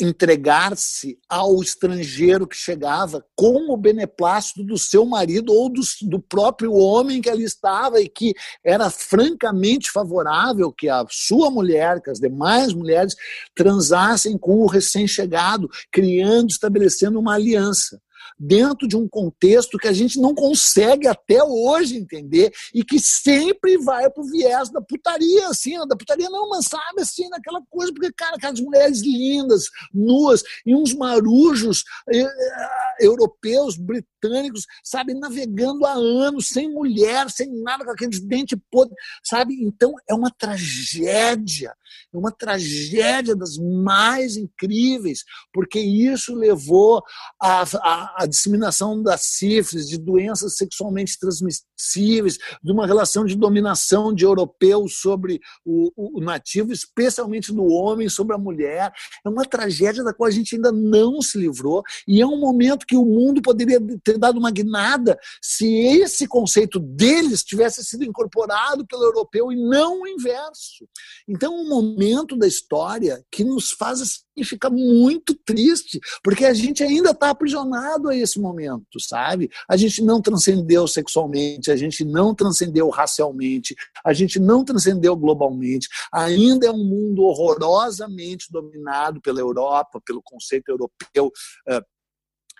entregar-se 0.00 1.18
ao 1.28 1.60
estrangeiro 1.62 2.46
que 2.46 2.56
chegava 2.56 3.24
com 3.36 3.72
o 3.72 3.76
beneplácito 3.76 4.64
do 4.64 4.78
seu 4.78 5.04
marido 5.04 5.52
ou 5.52 5.68
do, 5.68 5.80
do, 6.02 6.20
próprio 6.20 6.72
homem 6.72 7.20
que 7.20 7.28
ali 7.28 7.44
estava 7.44 8.00
e 8.00 8.08
que 8.08 8.34
era 8.64 8.90
francamente 8.90 9.90
favorável 9.90 10.72
que 10.72 10.88
a 10.88 11.04
sua 11.08 11.50
mulher, 11.50 12.00
que 12.00 12.10
as 12.10 12.18
demais 12.18 12.72
mulheres 12.72 13.14
transassem 13.54 14.38
com 14.38 14.62
o 14.62 14.66
recém-chegado, 14.66 15.68
criando, 15.90 16.48
estabelecendo 16.48 17.18
uma 17.18 17.34
aliança 17.34 18.00
dentro 18.38 18.88
de 18.88 18.96
um 18.96 19.08
contexto 19.08 19.78
que 19.78 19.88
a 19.88 19.92
gente 19.92 20.20
não 20.20 20.34
consegue 20.34 21.06
até 21.06 21.42
hoje 21.42 21.96
entender 21.96 22.52
e 22.74 22.84
que 22.84 22.98
sempre 22.98 23.78
vai 23.78 24.08
pro 24.10 24.24
viés 24.24 24.70
da 24.70 24.80
putaria, 24.80 25.48
assim, 25.48 25.76
da 25.86 25.96
putaria 25.96 26.28
não, 26.30 26.48
mas 26.48 26.66
sabe, 26.66 27.02
assim, 27.02 27.28
naquela 27.28 27.60
coisa, 27.68 27.92
porque, 27.92 28.12
cara, 28.12 28.36
aquelas 28.36 28.60
mulheres 28.60 29.00
lindas, 29.00 29.64
nuas, 29.92 30.42
e 30.64 30.74
uns 30.74 30.94
marujos 30.94 31.84
eh, 32.12 32.20
eh, 32.22 33.06
europeus, 33.06 33.76
britânicos, 33.76 34.66
sabe, 34.84 35.14
navegando 35.14 35.84
há 35.86 35.92
anos, 35.92 36.48
sem 36.48 36.72
mulher, 36.72 37.30
sem 37.30 37.50
nada, 37.62 37.84
com 37.84 37.90
aqueles 37.90 38.20
dentes 38.20 38.58
podres, 38.70 38.96
sabe? 39.22 39.54
Então, 39.62 39.94
é 40.08 40.14
uma 40.14 40.30
tragédia, 40.30 41.74
é 42.12 42.16
uma 42.16 42.32
tragédia 42.32 43.34
das 43.34 43.56
mais 43.58 44.36
incríveis, 44.36 45.24
porque 45.52 45.80
isso 45.80 46.34
levou 46.34 47.02
a, 47.40 47.62
a 47.62 48.09
a 48.16 48.26
disseminação 48.26 49.02
da 49.02 49.16
sífilis, 49.16 49.88
de 49.88 49.98
doenças 49.98 50.56
sexualmente 50.56 51.18
transmissíveis, 51.18 52.38
de 52.62 52.72
uma 52.72 52.86
relação 52.86 53.24
de 53.24 53.36
dominação 53.36 54.14
de 54.14 54.24
europeus 54.24 55.00
sobre 55.00 55.40
o, 55.64 56.18
o 56.18 56.20
nativo, 56.20 56.72
especialmente 56.72 57.52
do 57.52 57.64
homem 57.64 58.08
sobre 58.08 58.34
a 58.34 58.38
mulher. 58.38 58.92
É 59.24 59.28
uma 59.28 59.44
tragédia 59.44 60.04
da 60.04 60.12
qual 60.12 60.28
a 60.28 60.30
gente 60.30 60.54
ainda 60.54 60.72
não 60.72 61.20
se 61.20 61.38
livrou 61.38 61.82
e 62.06 62.20
é 62.20 62.26
um 62.26 62.38
momento 62.38 62.86
que 62.86 62.96
o 62.96 63.04
mundo 63.04 63.42
poderia 63.42 63.80
ter 64.02 64.18
dado 64.18 64.38
uma 64.38 64.50
guinada 64.50 65.18
se 65.42 65.66
esse 65.66 66.26
conceito 66.26 66.78
deles 66.78 67.42
tivesse 67.42 67.84
sido 67.84 68.04
incorporado 68.04 68.86
pelo 68.86 69.04
europeu 69.04 69.52
e 69.52 69.56
não 69.56 70.02
o 70.02 70.08
inverso. 70.08 70.86
Então, 71.28 71.54
um 71.54 71.68
momento 71.68 72.36
da 72.36 72.46
história 72.46 73.24
que 73.30 73.44
nos 73.44 73.70
faz 73.70 74.00
assim, 74.00 74.44
ficar 74.44 74.70
muito 74.70 75.34
triste, 75.34 76.00
porque 76.22 76.44
a 76.44 76.54
gente 76.54 76.82
ainda 76.82 77.10
está 77.10 77.30
aprisionado 77.30 77.99
a 78.08 78.16
esse 78.16 78.38
momento, 78.40 78.98
sabe? 78.98 79.50
A 79.68 79.76
gente 79.76 80.02
não 80.02 80.20
transcendeu 80.20 80.86
sexualmente, 80.86 81.70
a 81.70 81.76
gente 81.76 82.04
não 82.04 82.34
transcendeu 82.34 82.88
racialmente, 82.88 83.74
a 84.04 84.12
gente 84.12 84.38
não 84.38 84.64
transcendeu 84.64 85.16
globalmente. 85.16 85.88
Ainda 86.12 86.66
é 86.66 86.70
um 86.70 86.84
mundo 86.84 87.22
horrorosamente 87.22 88.46
dominado 88.50 89.20
pela 89.20 89.40
Europa, 89.40 90.00
pelo 90.04 90.22
conceito 90.22 90.68
europeu. 90.70 91.32
Uh, 91.68 91.84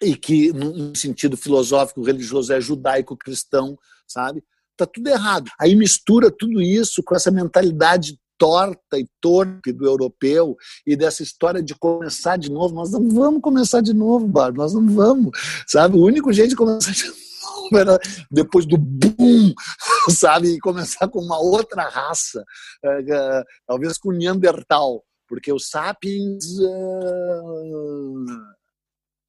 e 0.03 0.17
que, 0.17 0.53
no 0.53 0.97
sentido 0.97 1.37
filosófico, 1.37 2.03
religioso, 2.03 2.53
é 2.53 2.61
judaico-cristão, 2.61 3.77
sabe? 4.07 4.43
Tá 4.77 4.87
tudo 4.87 5.09
errado. 5.09 5.51
Aí 5.61 5.75
mistura 5.77 6.31
tudo 6.31 6.63
isso 6.63 7.03
com 7.03 7.15
essa 7.15 7.31
mentalidade 7.31 8.19
torta 8.41 8.99
e 8.99 9.07
torpe 9.21 9.71
do 9.71 9.85
europeu 9.85 10.57
e 10.87 10.97
dessa 10.97 11.23
história 11.23 11.63
de 11.63 11.75
começar 11.75 12.39
de 12.39 12.51
novo. 12.51 12.75
Nós 12.75 12.91
não 12.91 13.07
vamos 13.11 13.43
começar 13.43 13.83
de 13.83 13.93
novo, 13.93 14.27
Bárbara, 14.27 14.63
nós 14.63 14.73
não 14.73 14.87
vamos, 14.89 15.39
sabe? 15.67 15.97
O 15.97 16.03
único 16.03 16.33
jeito 16.33 16.51
de 16.51 16.57
começar 16.57 16.93
de 16.93 17.05
novo 17.45 17.79
era 17.79 17.99
depois 18.31 18.65
do 18.65 18.79
boom, 18.79 19.53
sabe? 20.09 20.55
E 20.55 20.59
começar 20.59 21.07
com 21.09 21.21
uma 21.21 21.39
outra 21.39 21.87
raça, 21.87 22.43
é, 22.83 23.01
é, 23.03 23.45
talvez 23.67 23.99
com 23.99 24.11
Neandertal, 24.11 25.05
porque 25.29 25.53
os 25.53 25.69
sapiens. 25.69 26.45
Uh... 26.59 28.25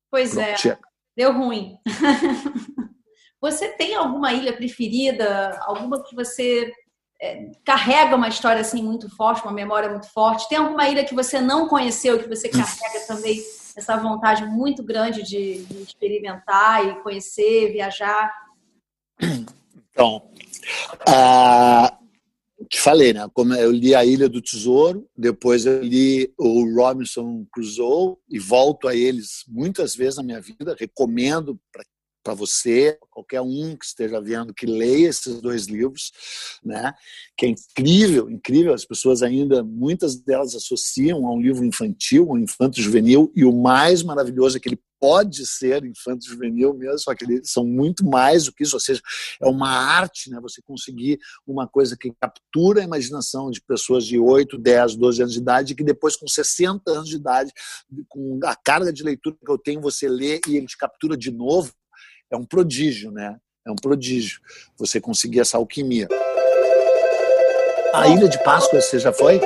Pois 0.10 0.32
Pronto, 0.32 0.45
é, 0.45 0.58
chega. 0.58 0.80
deu 1.17 1.34
ruim. 1.34 1.76
Você 3.41 3.69
tem 3.69 3.95
alguma 3.95 4.32
ilha 4.32 4.54
preferida? 4.54 5.58
Alguma 5.63 6.04
que 6.04 6.15
você 6.15 6.71
carrega 7.64 8.16
uma 8.16 8.28
história 8.28 8.62
assim 8.62 8.84
muito 8.84 9.10
forte, 9.16 9.44
uma 9.44 9.54
memória 9.54 9.90
muito 9.90 10.12
forte? 10.12 10.50
Tem 10.50 10.58
alguma 10.58 10.88
ilha 10.88 11.06
que 11.06 11.14
você 11.14 11.40
não 11.40 11.68
conheceu, 11.68 12.20
que 12.20 12.28
você 12.28 12.50
carrega 12.50 13.06
também 13.08 13.42
essa 13.76 13.96
vontade 13.98 14.46
muito 14.46 14.84
grande 14.84 15.24
de, 15.24 15.64
de 15.64 15.84
experimentar 15.84 16.86
e 16.86 17.02
conhecer, 17.02 17.72
viajar? 17.72 18.32
Então, 19.94 20.24
uh, 21.08 22.02
te 22.68 22.80
falei, 22.80 23.14
né? 23.14 23.28
Como 23.34 23.54
eu 23.54 23.72
li 23.72 23.94
A 23.94 24.06
Ilha 24.06 24.30
do 24.30 24.42
Tesouro, 24.42 25.08
depois 25.16 25.66
eu 25.66 25.84
li 25.84 26.34
o 26.38 26.74
Robinson 26.76 27.46
Crusoe 27.52 28.16
e 28.30 28.40
volto 28.40 28.88
a 28.88 28.96
eles 28.96 29.44
muitas 29.48 29.96
vezes 29.96 30.18
na 30.18 30.24
minha 30.24 30.42
vida. 30.42 30.76
Recomendo 30.80 31.60
para 31.72 31.84
para 32.24 32.34
você, 32.34 32.98
qualquer 33.10 33.42
um 33.42 33.76
que 33.76 33.86
esteja 33.86 34.22
vendo, 34.22 34.54
que 34.54 34.66
leia 34.66 35.10
esses 35.10 35.42
dois 35.42 35.66
livros, 35.66 36.12
né? 36.64 36.94
Que 37.38 37.46
é 37.46 37.50
incrível, 37.50 38.30
incrível. 38.30 38.74
As 38.74 38.86
pessoas 38.86 39.24
ainda, 39.24 39.64
muitas 39.64 40.16
delas 40.16 40.56
associam 40.56 41.26
a 41.26 41.34
um 41.34 41.42
livro 41.42 41.66
infantil, 41.66 42.30
um 42.30 42.38
infanto 42.38 42.82
juvenil, 42.82 43.32
e 43.36 43.44
o 43.44 43.52
mais 43.52 44.04
maravilhoso 44.04 44.58
é 44.58 44.60
que 44.60 44.70
ele 44.70 44.80
pode 45.02 45.48
ser 45.48 45.84
infanto 45.84 46.28
juvenil 46.28 46.76
mesmo, 46.76 47.00
só 47.00 47.16
que 47.16 47.26
eles 47.26 47.50
são 47.50 47.66
muito 47.66 48.06
mais 48.06 48.46
do 48.46 48.54
que 48.54 48.62
isso, 48.62 48.76
ou 48.76 48.80
seja, 48.80 49.02
é 49.42 49.48
uma 49.48 49.68
arte, 49.68 50.30
né? 50.30 50.40
Você 50.40 50.62
conseguir 50.62 51.20
uma 51.46 51.68
coisa 51.68 51.98
que 51.98 52.14
captura 52.22 52.82
a 52.82 52.84
imaginação 52.84 53.50
de 53.50 53.60
pessoas 53.60 54.06
de 54.06 54.20
8, 54.20 54.60
10, 54.60 54.96
12 54.96 55.22
anos 55.24 55.34
de 55.34 55.40
idade, 55.40 55.74
que 55.74 55.84
depois 55.84 56.16
com 56.16 56.28
60 56.28 56.92
anos 56.92 57.10
de 57.10 57.16
idade, 57.16 57.52
com 58.08 58.40
a 58.44 58.56
carga 58.56 58.94
de 58.94 59.02
leitura 59.02 59.36
que 59.44 59.52
eu 59.52 59.58
tenho, 59.58 59.82
você 59.82 60.08
lê 60.08 60.40
e 60.48 60.58
ele 60.58 60.68
te 60.68 60.78
captura 60.78 61.18
de 61.18 61.32
novo, 61.32 61.74
é 62.32 62.36
um 62.38 62.46
prodígio, 62.46 63.12
né? 63.12 63.38
É 63.65 63.72
um 63.72 63.76
prodígio 63.76 64.39
você 64.78 65.00
conseguir 65.00 65.41
essa 65.41 65.58
alquimia. 65.58 66.08
A 67.94 68.08
Ilha 68.08 68.28
de 68.28 68.41
Páscoa, 68.44 68.82
você 68.82 68.98
já 68.98 69.12
foi? 69.12 69.39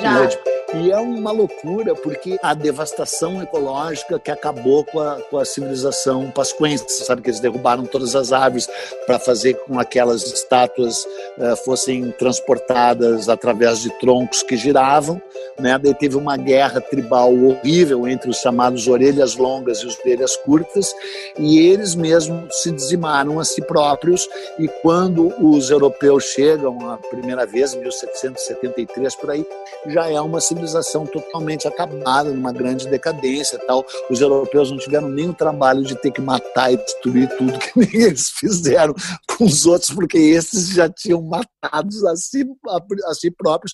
Já. 0.00 0.26
De... 0.26 0.51
E 0.74 0.90
é 0.90 0.96
uma 0.96 1.30
loucura, 1.30 1.94
porque 1.94 2.38
a 2.42 2.54
devastação 2.54 3.42
ecológica 3.42 4.18
que 4.18 4.30
acabou 4.30 4.82
com 4.82 5.00
a, 5.00 5.20
com 5.20 5.36
a 5.36 5.44
civilização 5.44 6.30
pascuense, 6.30 7.04
sabe 7.04 7.20
que 7.20 7.28
eles 7.28 7.40
derrubaram 7.40 7.84
todas 7.84 8.16
as 8.16 8.32
árvores 8.32 8.66
para 9.04 9.18
fazer 9.18 9.52
com 9.66 9.78
aquelas 9.78 10.22
estátuas 10.22 11.04
uh, 11.36 11.56
fossem 11.62 12.10
transportadas 12.12 13.28
através 13.28 13.82
de 13.82 13.90
troncos 13.98 14.42
que 14.42 14.56
giravam, 14.56 15.20
né? 15.58 15.78
Daí 15.78 15.94
teve 15.94 16.16
uma 16.16 16.38
guerra 16.38 16.80
tribal 16.80 17.34
horrível 17.34 18.08
entre 18.08 18.30
os 18.30 18.38
chamados 18.38 18.88
orelhas 18.88 19.36
longas 19.36 19.80
e 19.80 19.86
os 19.86 19.98
orelhas 19.98 20.36
curtas, 20.38 20.94
e 21.38 21.58
eles 21.58 21.94
mesmos 21.94 22.62
se 22.62 22.70
dizimaram 22.70 23.38
a 23.38 23.44
si 23.44 23.60
próprios, 23.60 24.26
e 24.58 24.66
quando 24.80 25.34
os 25.38 25.68
europeus 25.68 26.24
chegam 26.24 26.90
a 26.90 26.96
primeira 26.96 27.44
vez, 27.44 27.74
em 27.74 27.80
1773 27.80 29.14
por 29.16 29.30
aí, 29.32 29.46
já 29.86 30.08
é 30.08 30.20
uma 30.20 30.40
civilização 30.40 30.61
civilização 30.62 31.06
totalmente 31.06 31.66
acabada, 31.66 32.30
numa 32.30 32.52
grande 32.52 32.88
decadência 32.88 33.58
tal. 33.66 33.84
Os 34.08 34.20
europeus 34.20 34.70
não 34.70 34.78
tiveram 34.78 35.08
nem 35.08 35.28
o 35.28 35.34
trabalho 35.34 35.82
de 35.82 35.96
ter 35.96 36.10
que 36.10 36.20
matar 36.20 36.72
e 36.72 36.76
destruir 36.76 37.28
tudo 37.36 37.58
que 37.58 37.80
eles 37.96 38.30
fizeram 38.30 38.94
com 39.26 39.44
os 39.44 39.66
outros, 39.66 39.90
porque 39.90 40.18
esses 40.18 40.70
já 40.70 40.88
tinham 40.88 41.22
matados 41.22 42.04
a 42.04 42.16
si, 42.16 42.44
a, 42.68 43.10
a 43.10 43.14
si 43.14 43.30
próprios 43.30 43.72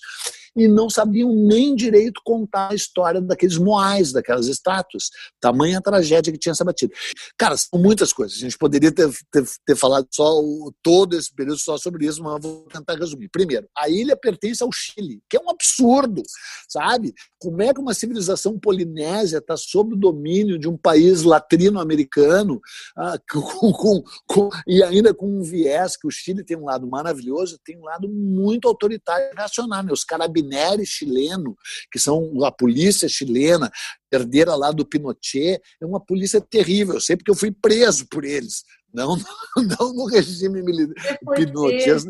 e 0.55 0.67
não 0.67 0.89
sabiam 0.89 1.33
nem 1.33 1.75
direito 1.75 2.21
contar 2.23 2.71
a 2.71 2.75
história 2.75 3.21
daqueles 3.21 3.57
moais, 3.57 4.11
daquelas 4.11 4.47
estátuas. 4.47 5.09
Tamanha 5.39 5.81
tragédia 5.81 6.31
que 6.31 6.39
tinha 6.39 6.55
se 6.55 6.61
abatido. 6.61 6.93
Cara, 7.37 7.55
são 7.57 7.79
muitas 7.79 8.13
coisas. 8.13 8.37
A 8.37 8.41
gente 8.41 8.57
poderia 8.57 8.91
ter, 8.91 9.09
ter, 9.31 9.43
ter 9.65 9.75
falado 9.75 10.07
só 10.11 10.39
o, 10.39 10.73
todo 10.81 11.15
esse 11.15 11.33
período 11.33 11.59
só 11.59 11.77
sobre 11.77 12.05
isso, 12.05 12.23
mas 12.23 12.41
vou 12.41 12.65
tentar 12.71 12.95
resumir. 12.95 13.29
Primeiro, 13.29 13.67
a 13.77 13.89
ilha 13.89 14.15
pertence 14.15 14.63
ao 14.63 14.71
Chile, 14.71 15.21
que 15.29 15.37
é 15.37 15.39
um 15.39 15.49
absurdo, 15.49 16.21
sabe? 16.67 17.13
Como 17.37 17.61
é 17.61 17.73
que 17.73 17.79
uma 17.79 17.93
civilização 17.93 18.59
polinésia 18.59 19.37
está 19.37 19.55
sob 19.57 19.93
o 19.93 19.97
domínio 19.97 20.57
de 20.57 20.67
um 20.67 20.77
país 20.77 21.23
latino-americano 21.23 22.59
ah, 22.97 23.17
com, 23.29 23.71
com, 23.73 24.03
com, 24.27 24.49
e 24.67 24.83
ainda 24.83 25.13
com 25.13 25.39
um 25.39 25.41
viés 25.41 25.95
que 25.95 26.07
o 26.07 26.11
Chile 26.11 26.43
tem 26.43 26.57
um 26.57 26.65
lado 26.65 26.87
maravilhoso, 26.87 27.59
tem 27.63 27.77
um 27.77 27.83
lado 27.83 28.07
muito 28.09 28.67
autoritário 28.67 29.31
e 29.33 29.39
racional. 29.39 29.83
Né? 29.83 29.91
Os 29.91 30.03
carabineres 30.39 30.89
chilenos, 30.89 31.55
que 31.91 31.99
são 31.99 32.43
a 32.43 32.51
polícia 32.51 33.07
chilena, 33.07 33.71
herdeira 34.11 34.55
lá 34.55 34.71
do 34.71 34.85
Pinochet, 34.85 35.61
é 35.81 35.85
uma 35.85 35.99
polícia 35.99 36.41
terrível. 36.41 36.95
Eu 36.95 37.01
sei 37.01 37.15
porque 37.15 37.31
eu 37.31 37.35
fui 37.35 37.51
preso 37.51 38.07
por 38.07 38.25
eles. 38.25 38.63
Não, 38.93 39.17
não 39.79 39.93
no 39.93 40.05
regime 40.05 40.61
militar. 40.61 41.19
Pinochet. 41.35 42.09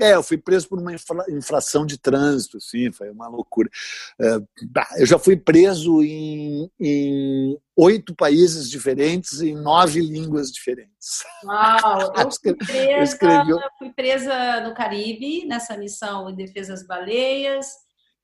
É, 0.00 0.14
eu 0.14 0.22
fui 0.22 0.36
preso 0.36 0.68
por 0.68 0.80
uma 0.80 0.92
infra, 0.92 1.24
infração 1.30 1.86
de 1.86 1.98
trânsito, 1.98 2.60
sim, 2.60 2.90
foi 2.90 3.10
uma 3.10 3.28
loucura. 3.28 3.68
É, 4.20 4.36
eu 4.98 5.06
já 5.06 5.18
fui 5.18 5.36
preso 5.36 6.02
em, 6.02 6.70
em 6.80 7.58
oito 7.76 8.14
países 8.14 8.68
diferentes 8.68 9.40
em 9.40 9.54
nove 9.54 10.00
línguas 10.00 10.50
diferentes. 10.50 11.22
Uau! 11.44 12.12
Eu 12.16 12.30
fui 12.42 12.54
presa, 12.54 12.90
eu 12.90 13.02
escrevi... 13.02 13.52
fui 13.78 13.92
presa 13.92 14.60
no 14.60 14.74
Caribe, 14.74 15.46
nessa 15.46 15.76
missão 15.76 16.28
em 16.30 16.34
defesa 16.34 16.72
das 16.72 16.86
baleias. 16.86 17.66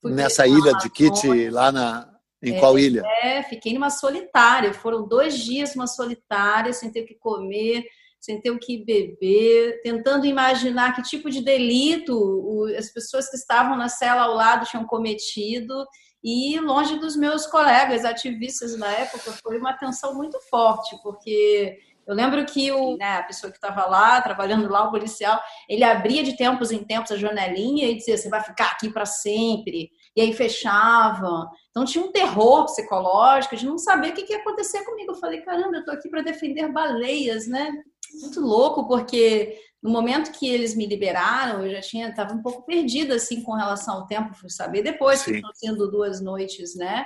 Nessa 0.02 0.46
ilha 0.46 0.72
de 0.74 0.88
Kitty, 0.88 1.50
lá 1.50 1.70
na, 1.70 2.10
em 2.42 2.56
é, 2.56 2.58
qual 2.58 2.78
ilha? 2.78 3.02
É, 3.22 3.42
fiquei 3.42 3.74
numa 3.74 3.90
solitária. 3.90 4.72
Foram 4.72 5.06
dois 5.06 5.38
dias 5.38 5.74
numa 5.74 5.86
solitária, 5.86 6.72
sem 6.72 6.90
ter 6.90 7.02
o 7.02 7.06
que 7.06 7.14
comer 7.14 7.84
sem 8.20 8.40
ter 8.40 8.50
o 8.50 8.58
que 8.58 8.84
beber, 8.84 9.80
tentando 9.82 10.26
imaginar 10.26 10.94
que 10.94 11.02
tipo 11.02 11.30
de 11.30 11.42
delito 11.42 12.66
as 12.78 12.92
pessoas 12.92 13.30
que 13.30 13.36
estavam 13.36 13.76
na 13.76 13.88
cela 13.88 14.22
ao 14.22 14.34
lado 14.34 14.66
tinham 14.66 14.84
cometido. 14.86 15.86
E 16.22 16.60
longe 16.60 16.98
dos 16.98 17.16
meus 17.16 17.46
colegas 17.46 18.04
ativistas 18.04 18.76
na 18.76 18.92
época, 18.92 19.32
foi 19.42 19.56
uma 19.58 19.72
tensão 19.72 20.14
muito 20.14 20.38
forte, 20.50 20.94
porque 21.02 21.78
eu 22.06 22.14
lembro 22.14 22.44
que 22.44 22.72
o, 22.72 22.96
né, 22.96 23.18
a 23.18 23.22
pessoa 23.22 23.50
que 23.50 23.56
estava 23.56 23.86
lá, 23.86 24.20
trabalhando 24.20 24.68
lá, 24.68 24.82
o 24.82 24.90
policial, 24.90 25.40
ele 25.68 25.84
abria 25.84 26.22
de 26.22 26.36
tempos 26.36 26.72
em 26.72 26.82
tempos 26.82 27.12
a 27.12 27.16
janelinha 27.16 27.88
e 27.88 27.94
dizia: 27.94 28.18
Você 28.18 28.28
vai 28.28 28.42
ficar 28.42 28.72
aqui 28.72 28.90
para 28.90 29.06
sempre. 29.06 29.90
E 30.16 30.20
aí 30.20 30.32
fechava. 30.32 31.48
Então 31.70 31.84
tinha 31.84 32.04
um 32.04 32.10
terror 32.10 32.64
psicológico 32.64 33.56
de 33.56 33.64
não 33.64 33.78
saber 33.78 34.10
o 34.10 34.12
que, 34.12 34.24
que 34.24 34.32
ia 34.32 34.40
acontecer 34.40 34.84
comigo. 34.84 35.12
Eu 35.12 35.16
falei: 35.16 35.40
Caramba, 35.42 35.76
eu 35.76 35.80
estou 35.80 35.94
aqui 35.94 36.08
para 36.08 36.20
defender 36.20 36.72
baleias, 36.72 37.46
né? 37.46 37.70
Muito 38.14 38.40
louco, 38.40 38.86
porque 38.86 39.58
no 39.82 39.90
momento 39.90 40.32
que 40.32 40.48
eles 40.48 40.74
me 40.74 40.86
liberaram, 40.86 41.64
eu 41.64 41.72
já 41.72 41.80
tinha, 41.80 42.08
estava 42.08 42.34
um 42.34 42.42
pouco 42.42 42.66
perdida, 42.66 43.14
assim, 43.14 43.42
com 43.42 43.52
relação 43.52 43.94
ao 43.94 44.06
tempo, 44.06 44.34
fui 44.34 44.50
saber 44.50 44.82
depois, 44.82 45.20
Sim. 45.20 45.32
que 45.32 45.36
estão 45.38 45.50
sendo 45.54 45.90
duas 45.90 46.20
noites, 46.20 46.76
né? 46.76 47.04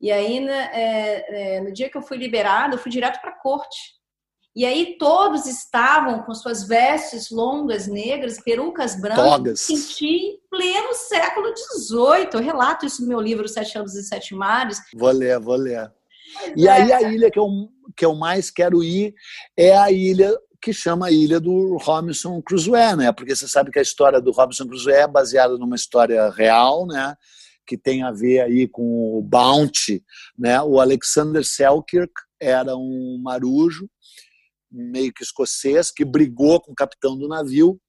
E 0.00 0.10
aí, 0.10 0.40
né, 0.40 0.70
é, 0.72 1.56
é, 1.56 1.60
no 1.60 1.72
dia 1.72 1.88
que 1.88 1.96
eu 1.96 2.02
fui 2.02 2.16
liberada, 2.16 2.74
eu 2.74 2.78
fui 2.78 2.90
direto 2.90 3.20
para 3.20 3.30
a 3.30 3.40
corte. 3.40 3.96
E 4.54 4.64
aí 4.64 4.96
todos 4.98 5.46
estavam 5.46 6.22
com 6.22 6.34
suas 6.34 6.66
vestes 6.66 7.30
longas, 7.30 7.86
negras, 7.86 8.40
perucas 8.42 8.98
brancas. 8.98 9.24
Togas. 9.24 9.60
Senti 9.60 10.40
pleno 10.50 10.94
século 10.94 11.52
XVIII. 11.54 12.30
Eu 12.32 12.40
relato 12.40 12.86
isso 12.86 13.02
no 13.02 13.08
meu 13.08 13.20
livro 13.20 13.46
Sete 13.46 13.76
Anos 13.76 13.94
e 13.94 14.02
Sete 14.02 14.34
Mares. 14.34 14.78
Vou 14.94 15.10
ler, 15.10 15.38
vou 15.38 15.56
ler. 15.56 15.92
E 16.56 16.66
é. 16.66 16.70
aí 16.70 16.92
a 16.92 17.02
ilha 17.02 17.30
que 17.30 17.38
eu, 17.38 17.48
que 17.96 18.04
eu 18.04 18.14
mais 18.14 18.50
quero 18.50 18.82
ir 18.82 19.14
é 19.56 19.76
a 19.76 19.90
ilha 19.90 20.36
que 20.60 20.72
chama 20.72 21.06
a 21.06 21.12
ilha 21.12 21.38
do 21.38 21.76
Robinson 21.76 22.40
Crusoe, 22.42 22.96
né? 22.96 23.12
Porque 23.12 23.34
você 23.34 23.46
sabe 23.46 23.70
que 23.70 23.78
a 23.78 23.82
história 23.82 24.20
do 24.20 24.32
Robinson 24.32 24.66
Crusoe 24.66 24.92
é 24.92 25.06
baseada 25.06 25.56
numa 25.56 25.76
história 25.76 26.28
real, 26.30 26.86
né? 26.86 27.14
Que 27.66 27.76
tem 27.76 28.02
a 28.02 28.10
ver 28.10 28.40
aí 28.40 28.66
com 28.66 29.18
o 29.18 29.22
Bounty, 29.22 30.02
né? 30.38 30.60
O 30.62 30.80
Alexander 30.80 31.44
Selkirk 31.44 32.12
era 32.40 32.76
um 32.76 33.20
marujo 33.22 33.88
meio 34.70 35.12
que 35.12 35.22
escocês, 35.22 35.90
que 35.90 36.04
brigou 36.04 36.60
com 36.60 36.72
o 36.72 36.74
capitão 36.74 37.16
do 37.16 37.28
navio 37.28 37.80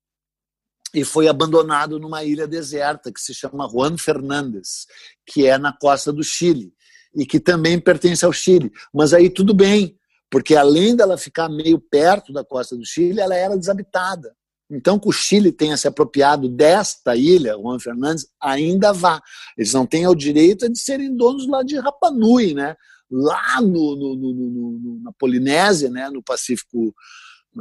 e 0.93 1.03
foi 1.03 1.27
abandonado 1.27 1.99
numa 1.99 2.23
ilha 2.23 2.47
deserta 2.47 3.11
que 3.11 3.19
se 3.19 3.33
chama 3.33 3.67
Juan 3.67 3.97
Fernandes, 3.97 4.85
que 5.25 5.45
é 5.45 5.57
na 5.57 5.73
costa 5.73 6.13
do 6.13 6.23
Chile 6.23 6.73
e 7.17 7.25
que 7.25 7.39
também 7.39 7.79
pertence 7.79 8.23
ao 8.23 8.31
Chile. 8.31 8.71
Mas 8.93 9.13
aí 9.13 9.29
tudo 9.29 9.53
bem, 9.53 9.97
porque 10.29 10.55
além 10.55 10.95
dela 10.95 11.17
ficar 11.17 11.49
meio 11.49 11.79
perto 11.79 12.31
da 12.31 12.45
costa 12.45 12.77
do 12.77 12.85
Chile, 12.85 13.19
ela 13.19 13.35
era 13.35 13.57
desabitada. 13.57 14.33
Então, 14.69 14.99
que 14.99 15.07
o 15.07 15.13
Chile 15.13 15.51
tenha 15.51 15.77
se 15.77 15.87
apropriado 15.87 16.49
desta 16.49 17.15
ilha, 17.15 17.53
Juan 17.53 17.79
Fernandes, 17.79 18.27
ainda 18.39 18.91
vá. 18.91 19.21
Eles 19.57 19.71
não 19.73 19.85
têm 19.85 20.05
o 20.07 20.13
direito 20.13 20.69
de 20.69 20.77
serem 20.77 21.15
donos 21.15 21.47
lá 21.47 21.63
de 21.63 21.79
Rapanui, 21.79 22.53
né? 22.53 22.75
lá 23.09 23.61
no, 23.61 23.95
no, 23.95 24.15
no, 24.15 24.99
na 25.01 25.11
Polinésia, 25.13 25.89
né, 25.89 26.09
no 26.09 26.21
Pacífico 26.21 26.93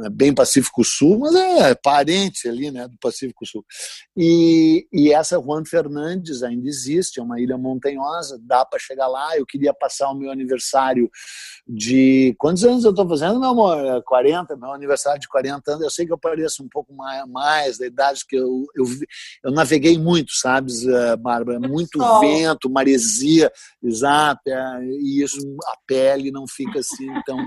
é 0.05 0.09
bem 0.09 0.33
Pacífico 0.33 0.83
Sul, 0.83 1.19
mas 1.19 1.35
é 1.35 1.75
parente 1.75 2.47
ali, 2.47 2.71
né, 2.71 2.87
do 2.87 2.97
Pacífico 2.99 3.45
Sul. 3.45 3.65
E, 4.15 4.87
e 4.91 5.13
essa 5.13 5.39
Juan 5.39 5.63
Fernandes 5.65 6.43
ainda 6.43 6.67
existe, 6.67 7.19
é 7.19 7.23
uma 7.23 7.39
ilha 7.39 7.57
montanhosa, 7.57 8.39
dá 8.41 8.65
para 8.65 8.79
chegar 8.79 9.07
lá. 9.07 9.37
Eu 9.37 9.45
queria 9.45 9.73
passar 9.73 10.09
o 10.09 10.15
meu 10.15 10.31
aniversário 10.31 11.09
de. 11.67 12.35
Quantos 12.37 12.63
anos 12.63 12.83
eu 12.83 12.91
estou 12.91 13.07
fazendo, 13.07 13.39
meu 13.39 13.49
amor? 13.49 14.03
40, 14.03 14.55
meu 14.57 14.71
aniversário 14.71 15.19
de 15.19 15.27
40 15.27 15.71
anos. 15.71 15.83
Eu 15.83 15.91
sei 15.91 16.05
que 16.05 16.13
eu 16.13 16.17
pareço 16.17 16.63
um 16.63 16.69
pouco 16.69 16.93
mais, 16.93 17.27
mais 17.27 17.77
da 17.77 17.87
idade 17.87 18.25
que 18.27 18.35
eu, 18.35 18.65
eu, 18.75 18.85
eu 19.43 19.51
naveguei 19.51 19.97
muito, 19.97 20.31
sabes, 20.33 20.83
Bárbara? 21.19 21.59
Muito 21.59 21.99
vento, 22.19 22.69
maresia, 22.69 23.51
exato, 23.83 24.41
é, 24.47 24.83
e 24.83 25.23
isso, 25.23 25.37
a 25.65 25.77
pele 25.85 26.31
não 26.31 26.45
fica 26.47 26.79
assim 26.79 27.07
tão. 27.25 27.37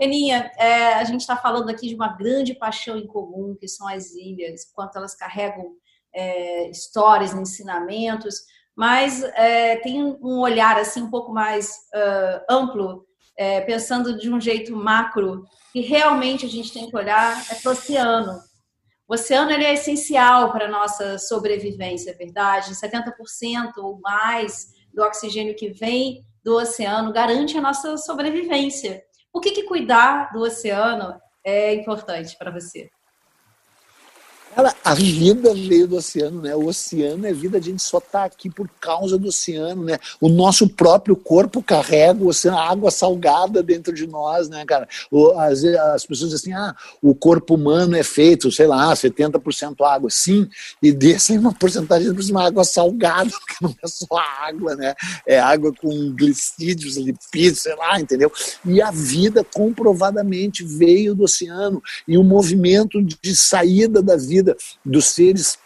Peninha, 0.00 0.50
é, 0.56 0.94
a 0.94 1.04
gente 1.04 1.20
está 1.20 1.36
falando 1.36 1.68
aqui 1.68 1.86
de 1.86 1.94
uma 1.94 2.08
grande 2.16 2.54
paixão 2.54 2.96
em 2.96 3.06
comum, 3.06 3.54
que 3.60 3.68
são 3.68 3.86
as 3.86 4.12
ilhas, 4.12 4.64
quanto 4.74 4.96
elas 4.96 5.14
carregam 5.14 5.74
é, 6.14 6.70
histórias, 6.70 7.34
ensinamentos, 7.34 8.36
mas 8.74 9.22
é, 9.22 9.76
tem 9.76 10.02
um 10.02 10.40
olhar 10.40 10.78
assim 10.78 11.02
um 11.02 11.10
pouco 11.10 11.34
mais 11.34 11.68
uh, 11.94 12.40
amplo, 12.48 13.04
é, 13.36 13.60
pensando 13.60 14.16
de 14.16 14.32
um 14.32 14.40
jeito 14.40 14.74
macro, 14.74 15.44
que 15.70 15.82
realmente 15.82 16.46
a 16.46 16.48
gente 16.48 16.72
tem 16.72 16.88
que 16.88 16.96
olhar 16.96 17.38
é 17.50 17.56
para 17.56 17.68
o 17.68 17.72
oceano. 17.72 18.40
O 19.06 19.12
oceano 19.12 19.50
ele 19.50 19.64
é 19.64 19.74
essencial 19.74 20.50
para 20.50 20.64
a 20.64 20.70
nossa 20.70 21.18
sobrevivência, 21.18 22.12
é 22.12 22.14
verdade? 22.14 22.74
70% 22.74 23.72
ou 23.76 24.00
mais 24.00 24.68
do 24.94 25.02
oxigênio 25.02 25.54
que 25.54 25.68
vem 25.68 26.24
do 26.42 26.56
oceano 26.56 27.12
garante 27.12 27.58
a 27.58 27.60
nossa 27.60 27.98
sobrevivência. 27.98 29.04
Por 29.32 29.40
que, 29.40 29.52
que 29.52 29.62
cuidar 29.64 30.32
do 30.32 30.40
oceano 30.40 31.20
é 31.44 31.74
importante 31.74 32.36
para 32.36 32.50
você? 32.50 32.90
Cara, 34.54 34.74
a 34.84 34.94
vida 34.94 35.54
veio 35.54 35.86
do 35.86 35.96
oceano, 35.96 36.42
né? 36.42 36.56
O 36.56 36.66
oceano 36.66 37.24
é 37.24 37.32
vida, 37.32 37.58
a 37.58 37.60
gente 37.60 37.80
só 37.80 37.98
está 37.98 38.24
aqui 38.24 38.50
por 38.50 38.68
causa 38.80 39.16
do 39.16 39.28
oceano, 39.28 39.84
né? 39.84 39.96
O 40.20 40.28
nosso 40.28 40.68
próprio 40.68 41.14
corpo 41.14 41.62
carrega 41.62 42.24
o 42.24 42.26
oceano, 42.26 42.58
a 42.58 42.68
água 42.68 42.90
salgada 42.90 43.62
dentro 43.62 43.94
de 43.94 44.08
nós, 44.08 44.48
né, 44.48 44.64
cara? 44.64 44.88
As, 45.38 45.64
as 45.64 46.04
pessoas 46.04 46.30
dizem 46.30 46.52
assim, 46.52 46.60
ah, 46.60 46.74
o 47.00 47.14
corpo 47.14 47.54
humano 47.54 47.94
é 47.94 48.02
feito, 48.02 48.50
sei 48.50 48.66
lá, 48.66 48.92
70% 48.92 49.86
água. 49.86 50.10
Sim, 50.10 50.48
e 50.82 50.90
desse 50.90 51.36
é 51.36 51.38
uma 51.38 51.54
porcentagem 51.54 52.12
de 52.12 52.32
uma 52.32 52.46
água 52.46 52.64
salgada, 52.64 53.30
porque 53.46 53.54
não 53.62 53.70
é 53.70 53.86
só 53.86 54.18
água, 54.42 54.74
né? 54.74 54.94
É 55.26 55.38
água 55.38 55.72
com 55.72 56.12
glicídios, 56.12 56.96
lipídios, 56.96 57.60
sei 57.60 57.76
lá, 57.76 58.00
entendeu? 58.00 58.32
E 58.64 58.82
a 58.82 58.90
vida 58.90 59.44
comprovadamente 59.44 60.64
veio 60.64 61.14
do 61.14 61.22
oceano 61.22 61.80
e 62.06 62.18
o 62.18 62.24
movimento 62.24 63.00
de 63.00 63.36
saída 63.36 64.02
da 64.02 64.16
vida 64.16 64.39
vida 64.40 64.56
dos 64.84 65.06
seres 65.06 65.58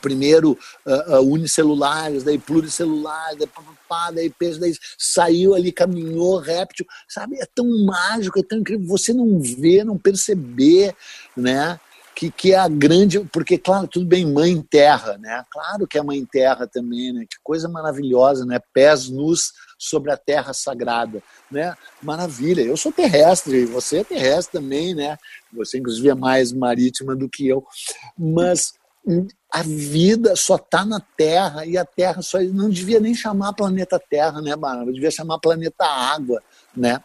primeiro 0.00 0.58
uh, 0.86 1.16
uh, 1.16 1.20
unicelulares, 1.20 2.22
daí 2.22 2.38
pluricelulares, 2.38 3.38
daí 3.38 3.46
papapá, 3.46 4.10
daí 4.10 4.32
daí 4.58 4.74
saiu 4.96 5.54
ali, 5.54 5.70
caminhou, 5.70 6.38
réptil, 6.38 6.86
sabe? 7.06 7.36
É 7.36 7.44
tão 7.44 7.66
mágico, 7.84 8.38
é 8.38 8.42
tão 8.42 8.60
incrível, 8.60 8.86
você 8.86 9.12
não 9.12 9.38
vê, 9.40 9.84
não 9.84 9.98
perceber, 9.98 10.96
né? 11.36 11.78
Que, 12.14 12.30
que 12.30 12.52
é 12.52 12.56
a 12.56 12.68
grande, 12.68 13.20
porque 13.20 13.58
claro, 13.58 13.88
tudo 13.88 14.06
bem, 14.06 14.24
mãe 14.24 14.60
terra, 14.62 15.18
né? 15.18 15.44
Claro 15.50 15.86
que 15.86 15.98
é 15.98 16.02
mãe 16.02 16.24
terra 16.24 16.66
também, 16.66 17.12
né? 17.12 17.26
Que 17.28 17.36
coisa 17.42 17.68
maravilhosa, 17.68 18.46
né? 18.46 18.60
Pés 18.72 19.08
nus 19.08 19.52
sobre 19.76 20.12
a 20.12 20.16
terra 20.16 20.52
sagrada, 20.52 21.22
né? 21.50 21.76
Maravilha. 22.00 22.62
Eu 22.62 22.76
sou 22.76 22.92
terrestre, 22.92 23.64
você 23.66 23.98
é 23.98 24.04
terrestre 24.04 24.60
também, 24.60 24.94
né? 24.94 25.18
Você, 25.52 25.78
inclusive, 25.78 26.08
é 26.08 26.14
mais 26.14 26.52
marítima 26.52 27.16
do 27.16 27.28
que 27.28 27.48
eu. 27.48 27.64
Mas 28.16 28.74
a 29.52 29.62
vida 29.62 30.34
só 30.34 30.56
está 30.56 30.84
na 30.84 31.00
Terra 31.16 31.66
e 31.66 31.76
a 31.76 31.84
Terra 31.84 32.22
só 32.22 32.40
não 32.40 32.70
devia 32.70 32.98
nem 32.98 33.14
chamar 33.14 33.52
planeta 33.52 34.00
Terra, 34.00 34.40
né, 34.40 34.56
Bárbara? 34.56 34.92
Devia 34.92 35.10
chamar 35.10 35.38
planeta 35.38 35.84
Água, 35.84 36.42
né? 36.74 37.00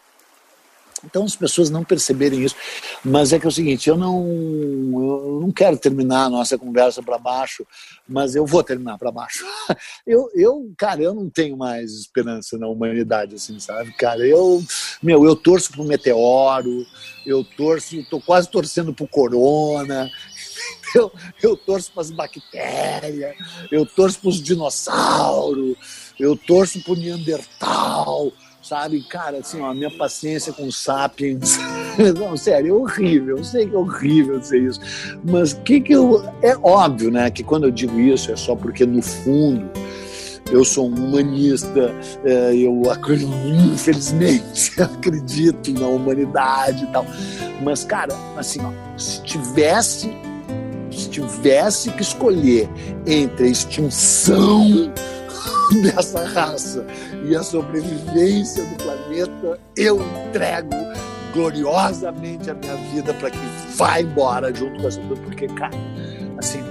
Então 1.05 1.23
as 1.23 1.35
pessoas 1.35 1.69
não 1.69 1.83
perceberem 1.83 2.43
isso. 2.43 2.55
Mas 3.03 3.31
é 3.31 3.39
que 3.39 3.45
é 3.45 3.49
o 3.49 3.51
seguinte, 3.51 3.89
eu 3.89 3.97
não, 3.97 4.19
eu 4.21 5.39
não 5.41 5.51
quero 5.51 5.77
terminar 5.77 6.25
a 6.25 6.29
nossa 6.29 6.57
conversa 6.57 7.01
para 7.01 7.17
baixo, 7.17 7.65
mas 8.07 8.35
eu 8.35 8.45
vou 8.45 8.63
terminar 8.63 8.97
para 8.97 9.11
baixo. 9.11 9.45
Eu, 10.05 10.29
eu, 10.33 10.73
cara, 10.77 11.01
eu 11.01 11.13
não 11.13 11.29
tenho 11.29 11.55
mais 11.55 11.91
esperança 11.91 12.57
na 12.57 12.67
humanidade, 12.67 13.35
assim, 13.35 13.59
sabe? 13.59 13.91
Cara, 13.93 14.25
eu, 14.25 14.63
meu, 15.03 15.23
eu 15.23 15.35
torço 15.35 15.71
pro 15.71 15.83
meteoro, 15.83 16.85
eu 17.25 17.43
torço, 17.43 18.03
tô 18.09 18.19
quase 18.19 18.49
torcendo 18.49 18.93
pro 18.93 19.07
corona, 19.07 20.09
eu, 20.95 21.11
eu 21.41 21.55
torço 21.55 21.91
para 21.91 22.01
as 22.01 22.11
bactérias, 22.11 23.35
eu 23.71 23.85
torço 23.85 24.19
para 24.19 24.29
os 24.29 24.41
dinossauros, 24.41 25.77
eu 26.19 26.35
torço 26.35 26.81
para 26.81 26.93
o 26.93 26.95
Neandertal, 26.95 28.33
sabe? 28.69 29.01
Cara, 29.01 29.37
assim, 29.39 29.59
ó, 29.61 29.71
a 29.71 29.73
minha 29.73 29.89
paciência 29.89 30.53
com 30.53 30.71
sapiens. 30.71 31.57
Não, 32.19 32.37
sério, 32.37 32.69
é 32.69 32.73
horrível. 32.73 33.37
Eu 33.37 33.43
sei 33.43 33.67
que 33.67 33.75
é 33.75 33.77
horrível 33.77 34.39
dizer 34.39 34.61
isso. 34.61 34.79
Mas 35.23 35.53
que 35.53 35.81
que 35.81 35.93
eu. 35.93 36.23
É 36.43 36.55
óbvio, 36.57 37.09
né, 37.09 37.31
que 37.31 37.43
quando 37.43 37.63
eu 37.65 37.71
digo 37.71 37.99
isso 37.99 38.31
é 38.31 38.35
só 38.35 38.55
porque, 38.55 38.85
no 38.85 39.01
fundo, 39.01 39.67
eu 40.51 40.63
sou 40.63 40.87
um 40.87 40.93
humanista, 40.93 41.91
é, 42.23 42.55
eu 42.55 42.81
infelizmente 43.73 44.71
acredito 44.81 45.71
na 45.73 45.87
humanidade 45.87 46.83
e 46.83 46.87
tal. 46.87 47.05
Mas, 47.63 47.83
cara, 47.83 48.13
assim, 48.37 48.59
ó, 48.61 48.71
se 48.97 49.21
tivesse 49.23 50.11
se 50.91 51.09
tivesse 51.09 51.91
que 51.91 52.01
escolher 52.01 52.67
entre 53.05 53.45
a 53.45 53.49
extinção 53.49 54.91
dessa 55.81 56.23
raça 56.25 56.85
e 57.25 57.35
a 57.35 57.43
sobrevivência 57.43 58.63
do 58.63 58.75
planeta, 58.83 59.59
eu 59.75 60.01
entrego 60.27 60.75
gloriosamente 61.33 62.49
a 62.49 62.53
minha 62.53 62.75
vida 62.93 63.13
para 63.15 63.29
que 63.29 63.37
vá 63.75 64.01
embora 64.01 64.53
junto 64.53 64.81
com 64.81 64.87
essa 64.87 64.99
coisa, 65.01 65.21
porque, 65.21 65.47
cara, 65.47 65.77
assim, 66.37 66.63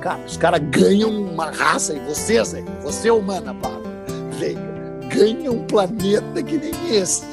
cara, 0.00 0.20
os 0.26 0.36
caras 0.36 0.60
ganham 0.70 1.10
uma 1.10 1.50
raça, 1.50 1.94
e 1.94 1.98
vocês 2.00 2.54
aí, 2.54 2.64
você 2.82 3.10
humana, 3.10 3.52
Bárbara, 3.52 4.04
venha, 4.38 4.60
ganha 5.08 5.52
um 5.52 5.64
planeta 5.66 6.42
que 6.42 6.56
nem 6.56 6.96
este 6.96 7.26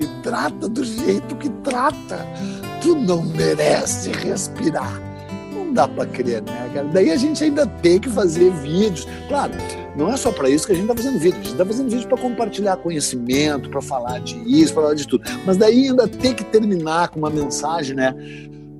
e 0.00 0.06
trata 0.22 0.68
do 0.68 0.84
jeito 0.84 1.36
que 1.36 1.48
trata. 1.62 2.26
Tu 2.80 2.94
não 2.94 3.22
merece 3.22 4.12
respirar 4.12 5.08
não 5.68 5.74
dá 5.74 5.86
para 5.86 6.06
crer, 6.06 6.42
né, 6.42 6.70
cara? 6.72 6.88
Daí 6.88 7.10
a 7.10 7.16
gente 7.16 7.44
ainda 7.44 7.66
tem 7.66 7.98
que 7.98 8.08
fazer 8.08 8.50
vídeos. 8.50 9.06
Claro, 9.28 9.52
não 9.98 10.12
é 10.12 10.16
só 10.16 10.30
para 10.30 10.48
isso 10.48 10.64
que 10.64 10.72
a 10.72 10.76
gente 10.76 10.84
está 10.84 10.94
fazendo 10.94 11.18
vídeo. 11.18 11.40
A 11.40 11.42
gente 11.42 11.52
está 11.52 11.66
fazendo 11.66 11.90
vídeo 11.90 12.08
para 12.08 12.22
compartilhar 12.22 12.76
conhecimento, 12.76 13.68
para 13.68 13.82
falar 13.82 14.20
de 14.20 14.36
isso, 14.48 14.72
para 14.72 14.84
falar 14.84 14.94
de 14.94 15.08
tudo. 15.08 15.24
Mas 15.44 15.56
daí 15.56 15.88
ainda 15.88 16.06
tem 16.06 16.32
que 16.32 16.44
terminar 16.44 17.08
com 17.08 17.18
uma 17.18 17.28
mensagem, 17.28 17.96
né? 17.96 18.14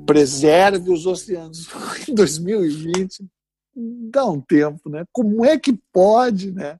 Preserve 0.06 0.92
os 0.92 1.06
oceanos. 1.06 1.68
em 2.08 2.14
2020, 2.14 3.26
dá 4.12 4.26
um 4.26 4.40
tempo, 4.40 4.88
né? 4.88 5.04
Como 5.12 5.44
é 5.44 5.58
que 5.58 5.76
pode, 5.92 6.52
né? 6.52 6.78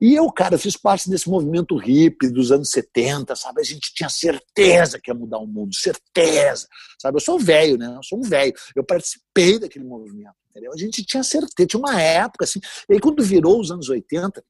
E 0.00 0.14
eu, 0.14 0.30
cara, 0.30 0.58
fiz 0.58 0.76
parte 0.76 1.08
desse 1.08 1.28
movimento 1.28 1.76
hippie 1.76 2.28
dos 2.28 2.52
anos 2.52 2.70
70, 2.70 3.34
sabe? 3.34 3.60
A 3.60 3.64
gente 3.64 3.94
tinha 3.94 4.10
certeza 4.10 5.00
que 5.00 5.10
ia 5.10 5.14
mudar 5.14 5.38
o 5.38 5.46
mundo, 5.46 5.74
certeza, 5.74 6.68
sabe? 7.00 7.16
Eu 7.16 7.20
sou 7.20 7.38
velho, 7.38 7.78
né? 7.78 7.94
Eu 7.96 8.02
sou 8.02 8.18
um 8.18 8.22
velho. 8.22 8.52
Eu 8.74 8.84
participei 8.84 9.58
daquele 9.58 9.86
movimento, 9.86 10.34
entendeu? 10.50 10.72
A 10.72 10.76
gente 10.76 11.02
tinha 11.04 11.22
certeza, 11.22 11.66
tinha 11.66 11.80
uma 11.80 12.00
época 12.00 12.44
assim. 12.44 12.60
E 12.88 12.94
aí, 12.94 13.00
quando 13.00 13.22
virou 13.22 13.58
os 13.58 13.70
anos 13.70 13.88
80, 13.88 14.44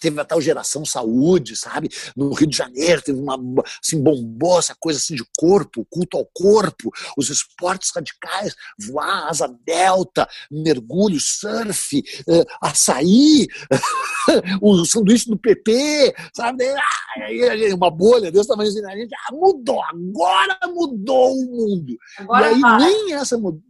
teve 0.00 0.20
a 0.20 0.24
tal 0.24 0.40
geração 0.40 0.84
saúde, 0.84 1.56
sabe? 1.56 1.88
No 2.16 2.32
Rio 2.32 2.48
de 2.48 2.56
Janeiro 2.56 3.02
teve 3.02 3.18
uma, 3.18 3.36
assim, 3.82 4.02
bombou 4.02 4.58
essa 4.58 4.74
coisa 4.74 4.98
assim 4.98 5.14
de 5.14 5.24
corpo, 5.36 5.86
culto 5.88 6.16
ao 6.16 6.26
corpo, 6.26 6.90
os 7.16 7.30
esportes 7.30 7.90
radicais, 7.94 8.54
voar, 8.78 9.28
asa 9.28 9.48
delta, 9.64 10.28
mergulho, 10.50 11.18
surf, 11.20 12.02
eh, 12.28 12.44
açaí, 12.60 13.46
o 14.60 14.84
sanduíche 14.84 15.28
do 15.28 15.38
PP, 15.38 16.14
sabe? 16.34 16.64
Uma 17.74 17.90
bolha 17.90 18.30
desse 18.30 18.48
tamanho 18.48 18.70
assim, 18.70 18.84
a 18.84 18.96
gente 18.96 19.14
ah, 19.14 19.32
mudou, 19.32 19.82
agora 19.82 20.58
mudou 20.66 21.32
o 21.32 21.46
mundo. 21.46 21.96
Agora 22.18 22.50
e 22.50 22.54
aí 22.54 22.60
vai. 22.60 22.78
nem 22.78 23.14
essa 23.14 23.38
mudou. 23.38 23.62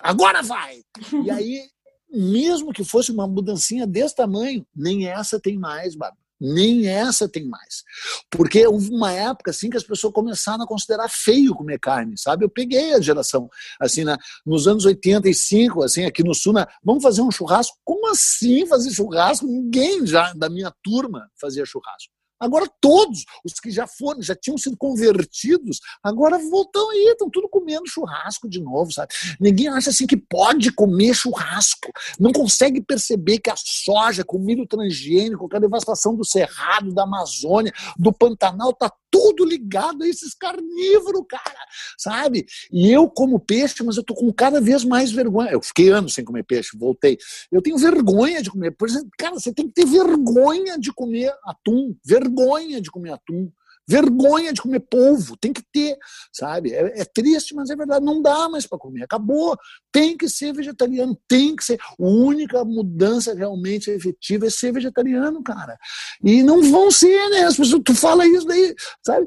Agora 0.00 0.42
vai! 0.42 0.82
E 1.24 1.30
aí 1.30 1.62
mesmo 2.12 2.72
que 2.72 2.84
fosse 2.84 3.10
uma 3.10 3.26
mudancinha 3.26 3.86
desse 3.86 4.14
tamanho, 4.14 4.66
nem 4.74 5.06
essa 5.06 5.40
tem 5.40 5.58
mais, 5.58 5.94
Bárbara. 5.94 6.20
Nem 6.44 6.88
essa 6.88 7.28
tem 7.28 7.46
mais. 7.46 7.84
Porque 8.28 8.66
houve 8.66 8.90
uma 8.90 9.12
época 9.12 9.52
assim 9.52 9.70
que 9.70 9.76
as 9.76 9.84
pessoas 9.84 10.12
começaram 10.12 10.64
a 10.64 10.66
considerar 10.66 11.08
feio 11.08 11.54
comer 11.54 11.78
carne, 11.78 12.18
sabe? 12.18 12.44
Eu 12.44 12.50
peguei 12.50 12.94
a 12.94 13.00
geração, 13.00 13.48
assim, 13.80 14.02
na, 14.02 14.18
nos 14.44 14.66
anos 14.66 14.84
85, 14.84 15.84
assim, 15.84 16.04
aqui 16.04 16.24
no 16.24 16.34
Sul, 16.34 16.52
na, 16.52 16.66
vamos 16.82 17.00
fazer 17.00 17.22
um 17.22 17.30
churrasco? 17.30 17.78
Como 17.84 18.10
assim 18.10 18.66
fazer 18.66 18.90
churrasco? 18.90 19.46
Ninguém 19.46 20.04
já 20.04 20.32
da 20.32 20.50
minha 20.50 20.74
turma 20.82 21.30
fazia 21.40 21.64
churrasco. 21.64 22.12
Agora 22.42 22.68
todos 22.80 23.24
os 23.44 23.54
que 23.54 23.70
já 23.70 23.86
foram, 23.86 24.20
já 24.20 24.34
tinham 24.34 24.58
sido 24.58 24.76
convertidos, 24.76 25.78
agora 26.02 26.38
voltam 26.38 26.90
aí, 26.90 27.10
estão 27.12 27.30
tudo 27.30 27.48
comendo 27.48 27.86
churrasco 27.86 28.48
de 28.48 28.60
novo, 28.60 28.90
sabe? 28.90 29.14
Ninguém 29.38 29.68
acha 29.68 29.90
assim 29.90 30.08
que 30.08 30.16
pode 30.16 30.72
comer 30.72 31.14
churrasco. 31.14 31.92
Não 32.18 32.32
consegue 32.32 32.80
perceber 32.80 33.38
que 33.38 33.48
a 33.48 33.54
soja 33.56 34.24
com 34.24 34.40
milho 34.40 34.66
transgênico, 34.66 35.48
com 35.48 35.56
a 35.56 35.60
devastação 35.60 36.16
do 36.16 36.24
cerrado, 36.24 36.92
da 36.92 37.04
Amazônia, 37.04 37.72
do 37.96 38.12
Pantanal, 38.12 38.72
tá 38.72 38.92
tudo 39.12 39.44
ligado 39.44 40.02
a 40.02 40.08
esses 40.08 40.32
carnívoros, 40.34 41.26
cara, 41.28 41.60
sabe? 41.98 42.46
E 42.72 42.90
eu 42.90 43.08
como 43.10 43.38
peixe, 43.38 43.84
mas 43.84 43.98
eu 43.98 44.02
tô 44.02 44.14
com 44.14 44.32
cada 44.32 44.58
vez 44.58 44.84
mais 44.84 45.12
vergonha. 45.12 45.50
Eu 45.50 45.62
fiquei 45.62 45.90
anos 45.90 46.14
sem 46.14 46.24
comer 46.24 46.44
peixe, 46.44 46.76
voltei. 46.76 47.18
Eu 47.50 47.60
tenho 47.60 47.76
vergonha 47.76 48.42
de 48.42 48.50
comer. 48.50 48.70
Por 48.70 48.88
exemplo, 48.88 49.10
cara, 49.18 49.34
você 49.34 49.52
tem 49.52 49.68
que 49.68 49.74
ter 49.74 49.84
vergonha 49.84 50.78
de 50.78 50.90
comer 50.92 51.30
atum, 51.44 51.94
vergonha 52.02 52.80
de 52.80 52.90
comer 52.90 53.12
atum. 53.12 53.52
Vergonha 53.88 54.52
de 54.52 54.62
comer 54.62 54.80
polvo, 54.80 55.36
tem 55.36 55.52
que 55.52 55.62
ter, 55.72 55.96
sabe? 56.32 56.72
É, 56.72 57.00
é 57.00 57.04
triste, 57.04 57.54
mas 57.54 57.70
é 57.70 57.76
verdade, 57.76 58.04
não 58.04 58.22
dá 58.22 58.48
mais 58.48 58.66
para 58.66 58.78
comer, 58.78 59.04
acabou. 59.04 59.56
Tem 59.90 60.16
que 60.16 60.28
ser 60.28 60.52
vegetariano, 60.52 61.18
tem 61.28 61.56
que 61.56 61.64
ser. 61.64 61.80
A 61.80 61.94
única 61.98 62.64
mudança 62.64 63.34
realmente 63.34 63.90
efetiva 63.90 64.46
é 64.46 64.50
ser 64.50 64.72
vegetariano, 64.72 65.42
cara. 65.42 65.76
E 66.22 66.42
não 66.42 66.62
vão 66.62 66.90
ser, 66.90 67.28
né? 67.30 67.44
As 67.44 67.56
pessoas, 67.56 67.82
tu 67.84 67.94
fala 67.94 68.26
isso 68.26 68.46
daí, 68.46 68.74
sabe? 69.04 69.26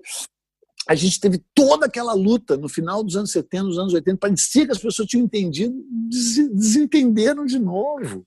a 0.88 0.94
gente 0.94 1.20
teve 1.20 1.44
toda 1.54 1.88
aquela 1.88 2.14
luta 2.14 2.56
no 2.56 2.70
final 2.70 3.04
dos 3.04 3.16
anos 3.16 3.32
70, 3.32 3.64
nos 3.64 3.80
anos 3.80 3.94
80, 3.94 4.20
parecia 4.20 4.66
que 4.66 4.72
as 4.72 4.78
pessoas 4.78 5.08
tinham 5.08 5.26
entendido, 5.26 5.76
desentenderam 6.54 7.44
de 7.44 7.58
novo 7.58 8.24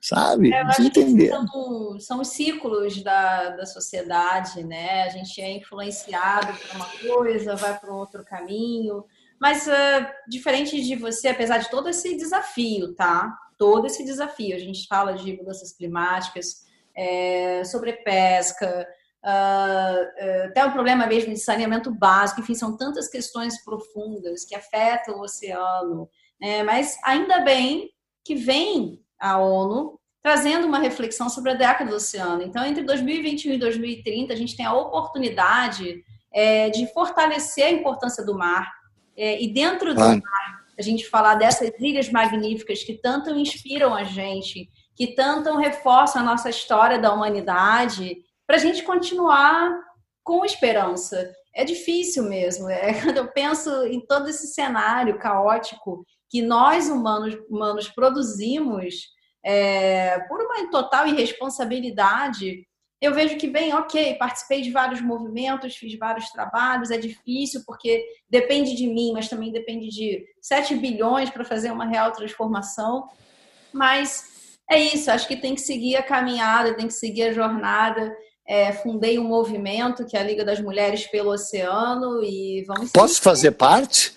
sabe? 0.00 0.52
É, 0.52 0.62
eu 0.62 0.66
acho 0.66 0.90
que 0.90 1.28
são, 1.28 2.00
são 2.00 2.20
os 2.20 2.28
ciclos 2.28 3.02
da, 3.02 3.50
da 3.50 3.66
sociedade, 3.66 4.64
né? 4.64 5.02
A 5.02 5.08
gente 5.10 5.40
é 5.40 5.50
influenciado 5.56 6.52
por 6.54 6.76
uma 6.76 6.86
coisa, 7.14 7.54
vai 7.54 7.78
para 7.78 7.92
outro 7.92 8.24
caminho. 8.24 9.04
Mas, 9.38 9.66
uh, 9.66 10.06
diferente 10.28 10.80
de 10.80 10.96
você, 10.96 11.28
apesar 11.28 11.58
de 11.58 11.70
todo 11.70 11.88
esse 11.88 12.16
desafio, 12.16 12.94
tá? 12.94 13.36
Todo 13.58 13.86
esse 13.86 14.04
desafio. 14.04 14.56
A 14.56 14.58
gente 14.58 14.86
fala 14.86 15.12
de 15.12 15.36
mudanças 15.36 15.72
climáticas, 15.72 16.66
é, 16.96 17.62
sobre 17.64 17.92
pesca, 17.92 18.86
uh, 19.24 20.46
até 20.46 20.64
o 20.64 20.72
problema 20.72 21.06
mesmo 21.06 21.32
de 21.32 21.40
saneamento 21.40 21.90
básico, 21.90 22.40
enfim, 22.40 22.54
são 22.54 22.76
tantas 22.76 23.08
questões 23.08 23.62
profundas 23.62 24.44
que 24.44 24.54
afetam 24.54 25.18
o 25.18 25.22
oceano. 25.22 26.08
Né? 26.40 26.62
Mas 26.62 26.98
ainda 27.04 27.40
bem 27.40 27.90
que 28.24 28.34
vem 28.34 29.02
a 29.20 29.38
ONU, 29.38 29.98
trazendo 30.22 30.66
uma 30.66 30.78
reflexão 30.78 31.28
sobre 31.28 31.52
a 31.52 31.54
década 31.54 31.90
do 31.90 31.96
oceano. 31.96 32.42
Então, 32.42 32.64
entre 32.64 32.82
2021 32.82 33.54
e 33.54 33.58
2030, 33.58 34.32
a 34.32 34.36
gente 34.36 34.56
tem 34.56 34.66
a 34.66 34.74
oportunidade 34.74 36.02
é, 36.32 36.70
de 36.70 36.86
fortalecer 36.92 37.66
a 37.66 37.70
importância 37.70 38.24
do 38.24 38.36
mar. 38.36 38.70
É, 39.16 39.42
e 39.42 39.52
dentro 39.52 39.94
do 39.94 40.00
mar, 40.00 40.64
a 40.78 40.82
gente 40.82 41.08
falar 41.08 41.34
dessas 41.34 41.70
ilhas 41.78 42.10
magníficas 42.10 42.82
que 42.82 42.94
tanto 42.94 43.30
inspiram 43.30 43.94
a 43.94 44.04
gente, 44.04 44.68
que 44.96 45.14
tanto 45.14 45.56
reforçam 45.56 46.22
a 46.22 46.24
nossa 46.24 46.50
história 46.50 46.98
da 46.98 47.12
humanidade, 47.12 48.18
para 48.46 48.56
a 48.56 48.58
gente 48.58 48.82
continuar 48.82 49.72
com 50.22 50.44
esperança. 50.44 51.32
É 51.54 51.64
difícil 51.64 52.24
mesmo. 52.24 52.68
É, 52.68 52.94
quando 53.02 53.16
eu 53.16 53.28
penso 53.28 53.70
em 53.86 54.00
todo 54.00 54.28
esse 54.28 54.48
cenário 54.48 55.18
caótico 55.18 56.04
que 56.30 56.40
nós 56.40 56.88
humanos, 56.88 57.36
humanos 57.48 57.88
produzimos 57.88 59.08
é, 59.44 60.20
por 60.28 60.40
uma 60.40 60.70
total 60.70 61.06
irresponsabilidade, 61.08 62.66
eu 63.00 63.14
vejo 63.14 63.36
que, 63.36 63.48
bem, 63.48 63.72
ok, 63.74 64.14
participei 64.14 64.60
de 64.60 64.70
vários 64.70 65.00
movimentos, 65.00 65.74
fiz 65.74 65.98
vários 65.98 66.28
trabalhos, 66.30 66.90
é 66.90 66.98
difícil 66.98 67.62
porque 67.66 68.04
depende 68.28 68.74
de 68.74 68.86
mim, 68.86 69.12
mas 69.14 69.28
também 69.28 69.50
depende 69.50 69.88
de 69.88 70.22
7 70.40 70.76
bilhões 70.76 71.30
para 71.30 71.44
fazer 71.44 71.72
uma 71.72 71.86
real 71.86 72.12
transformação. 72.12 73.08
Mas 73.72 74.58
é 74.70 74.78
isso, 74.78 75.10
acho 75.10 75.26
que 75.26 75.36
tem 75.36 75.54
que 75.54 75.62
seguir 75.62 75.96
a 75.96 76.02
caminhada, 76.02 76.74
tem 76.74 76.86
que 76.86 76.92
seguir 76.92 77.22
a 77.22 77.32
jornada. 77.32 78.14
É, 78.46 78.72
fundei 78.72 79.18
um 79.18 79.24
movimento 79.24 80.04
que 80.04 80.16
é 80.16 80.20
a 80.20 80.24
Liga 80.24 80.44
das 80.44 80.60
Mulheres 80.60 81.06
pelo 81.06 81.30
Oceano 81.30 82.22
e 82.22 82.64
vamos. 82.66 82.90
Posso 82.92 83.22
fazer 83.22 83.52
parte? 83.52 84.12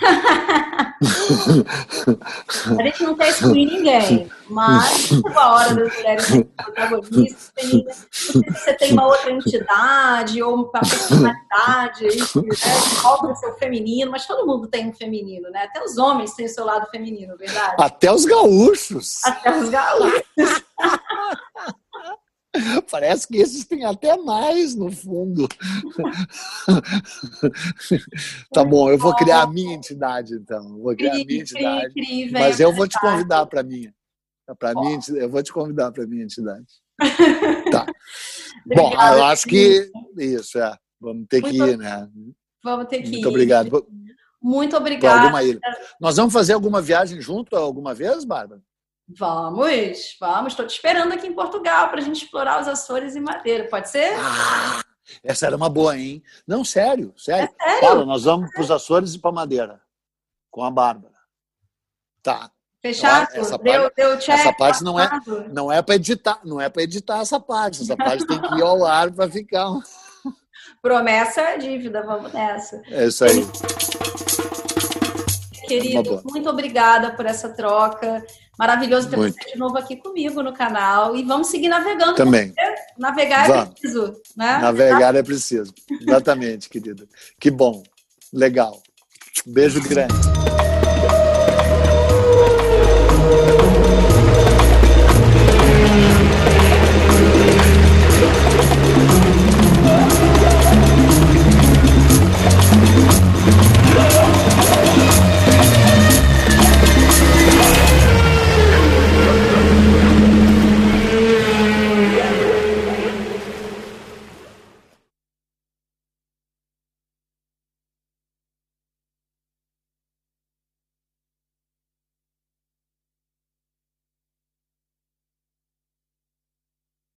a 2.78 2.82
gente 2.82 3.04
não 3.04 3.14
quer 3.14 3.28
excluir 3.28 3.66
ninguém, 3.66 4.28
mas 4.48 4.98
chegou 4.98 5.38
a 5.38 5.54
hora 5.54 5.74
das 5.74 5.94
mulheres 5.94 6.26
protagonistas. 6.56 8.08
Você 8.22 8.74
tem 8.74 8.92
uma 8.92 9.06
outra 9.06 9.30
entidade 9.30 10.42
ou 10.42 10.54
uma 10.54 10.70
personalidade 10.70 12.08
que 12.08 12.40
né, 12.40 12.54
seu 13.36 13.54
feminino, 13.58 14.10
mas 14.10 14.26
todo 14.26 14.46
mundo 14.46 14.66
tem 14.66 14.88
um 14.88 14.92
feminino, 14.92 15.48
né? 15.50 15.64
Até 15.64 15.84
os 15.84 15.96
homens 15.96 16.34
têm 16.34 16.46
o 16.46 16.48
seu 16.48 16.64
lado 16.64 16.90
feminino, 16.90 17.36
verdade? 17.36 17.76
Até 17.78 18.12
os 18.12 18.24
gaúchos. 18.24 19.24
Até 19.24 19.56
os 19.56 19.68
gaúchos. 19.68 20.24
Parece 22.90 23.26
que 23.26 23.38
esses 23.38 23.64
têm 23.64 23.84
até 23.84 24.16
mais 24.16 24.74
no 24.74 24.90
fundo. 24.90 25.48
tá 28.52 28.64
bom, 28.64 28.90
eu 28.90 28.98
vou 28.98 29.14
criar 29.14 29.42
a 29.42 29.46
minha 29.46 29.74
entidade, 29.74 30.34
então. 30.34 30.78
Vou 30.78 30.94
criar 30.94 31.14
a 31.14 31.24
minha 31.24 31.40
entidade. 31.40 31.94
Mas 32.30 32.60
eu 32.60 32.72
vou 32.72 32.86
te 32.86 32.98
convidar 33.00 33.46
para 33.46 33.62
minha. 33.62 33.92
Para 34.58 34.74
mim, 34.74 34.98
eu 35.16 35.28
vou 35.28 35.42
te 35.42 35.52
convidar 35.52 35.90
para 35.90 36.04
a 36.04 36.06
minha 36.06 36.24
entidade. 36.24 36.66
Tá. 37.72 37.86
Bom, 38.66 38.92
eu 38.92 39.24
acho 39.24 39.48
que 39.48 39.90
isso, 40.16 40.58
é. 40.58 40.76
Vamos 41.00 41.26
ter 41.28 41.42
que 41.42 41.56
ir, 41.56 41.76
né? 41.76 42.08
Vamos 42.62 42.86
ter 42.86 43.02
que 43.02 43.10
Muito 43.10 43.26
ir. 43.26 43.28
obrigado. 43.28 43.86
Muito 44.40 44.76
obrigada. 44.76 45.32
Nós 46.00 46.16
vamos 46.16 46.32
fazer 46.32 46.52
alguma 46.52 46.80
viagem 46.80 47.20
junto 47.20 47.56
alguma 47.56 47.94
vez, 47.94 48.24
Bárbara? 48.24 48.60
Vamos, 49.06 50.16
vamos. 50.18 50.52
Estou 50.52 50.66
te 50.66 50.74
esperando 50.74 51.12
aqui 51.12 51.26
em 51.26 51.34
Portugal 51.34 51.88
para 51.88 52.00
a 52.00 52.02
gente 52.02 52.24
explorar 52.24 52.60
os 52.60 52.68
Açores 52.68 53.14
e 53.14 53.20
Madeira. 53.20 53.68
Pode 53.68 53.90
ser? 53.90 54.14
Ah, 54.18 54.82
essa 55.22 55.46
era 55.46 55.56
uma 55.56 55.68
boa, 55.68 55.96
hein? 55.96 56.22
Não, 56.46 56.64
sério, 56.64 57.12
sério. 57.16 57.52
É 57.60 57.64
sério? 57.64 57.88
Fala, 57.88 58.06
nós 58.06 58.24
vamos 58.24 58.50
para 58.50 58.62
os 58.62 58.70
Açores 58.70 59.14
e 59.14 59.18
para 59.18 59.32
Madeira 59.32 59.80
com 60.50 60.64
a 60.64 60.70
Bárbara. 60.70 61.14
Tá. 62.22 62.50
Fechado? 62.80 63.28
Essa 63.34 63.58
deu, 63.58 63.82
parte, 63.82 63.96
deu 63.96 64.18
check, 64.18 64.38
essa 64.38 64.52
parte 64.52 64.84
não 64.84 65.00
é, 65.00 65.08
não 65.50 65.72
é 65.72 65.82
para 65.82 65.94
editar, 65.94 66.38
não 66.44 66.60
é 66.60 66.68
para 66.68 66.82
editar 66.82 67.20
essa 67.20 67.40
parte. 67.40 67.82
Essa 67.82 67.96
parte 67.96 68.26
tem 68.26 68.40
que 68.40 68.54
ir 68.54 68.62
ao 68.62 68.84
ar 68.84 69.10
para 69.10 69.28
ficar. 69.28 69.68
Promessa 70.80 71.40
é 71.40 71.58
dívida, 71.58 72.02
vamos 72.02 72.32
nessa. 72.32 72.82
É 72.86 73.06
isso 73.06 73.24
aí. 73.24 73.46
Querido, 75.66 76.22
muito 76.24 76.48
obrigada 76.48 77.12
por 77.12 77.26
essa 77.26 77.48
troca. 77.48 78.24
Maravilhoso 78.58 79.08
ter 79.08 79.16
Muito. 79.16 79.34
você 79.34 79.52
de 79.52 79.58
novo 79.58 79.76
aqui 79.76 79.96
comigo 79.96 80.42
no 80.42 80.52
canal. 80.52 81.16
E 81.16 81.22
vamos 81.24 81.48
seguir 81.48 81.68
navegando. 81.68 82.14
Também. 82.14 82.52
Navegar 82.96 83.44
é 83.44 83.48
vamos. 83.48 83.64
é 83.64 83.66
preciso. 83.66 84.14
Né? 84.36 84.58
Navegar 84.58 85.14
é 85.14 85.22
preciso. 85.22 85.74
Exatamente, 86.00 86.68
querida. 86.68 87.06
Que 87.40 87.50
bom. 87.50 87.82
Legal. 88.32 88.82
Beijo 89.46 89.80
grande. 89.88 90.14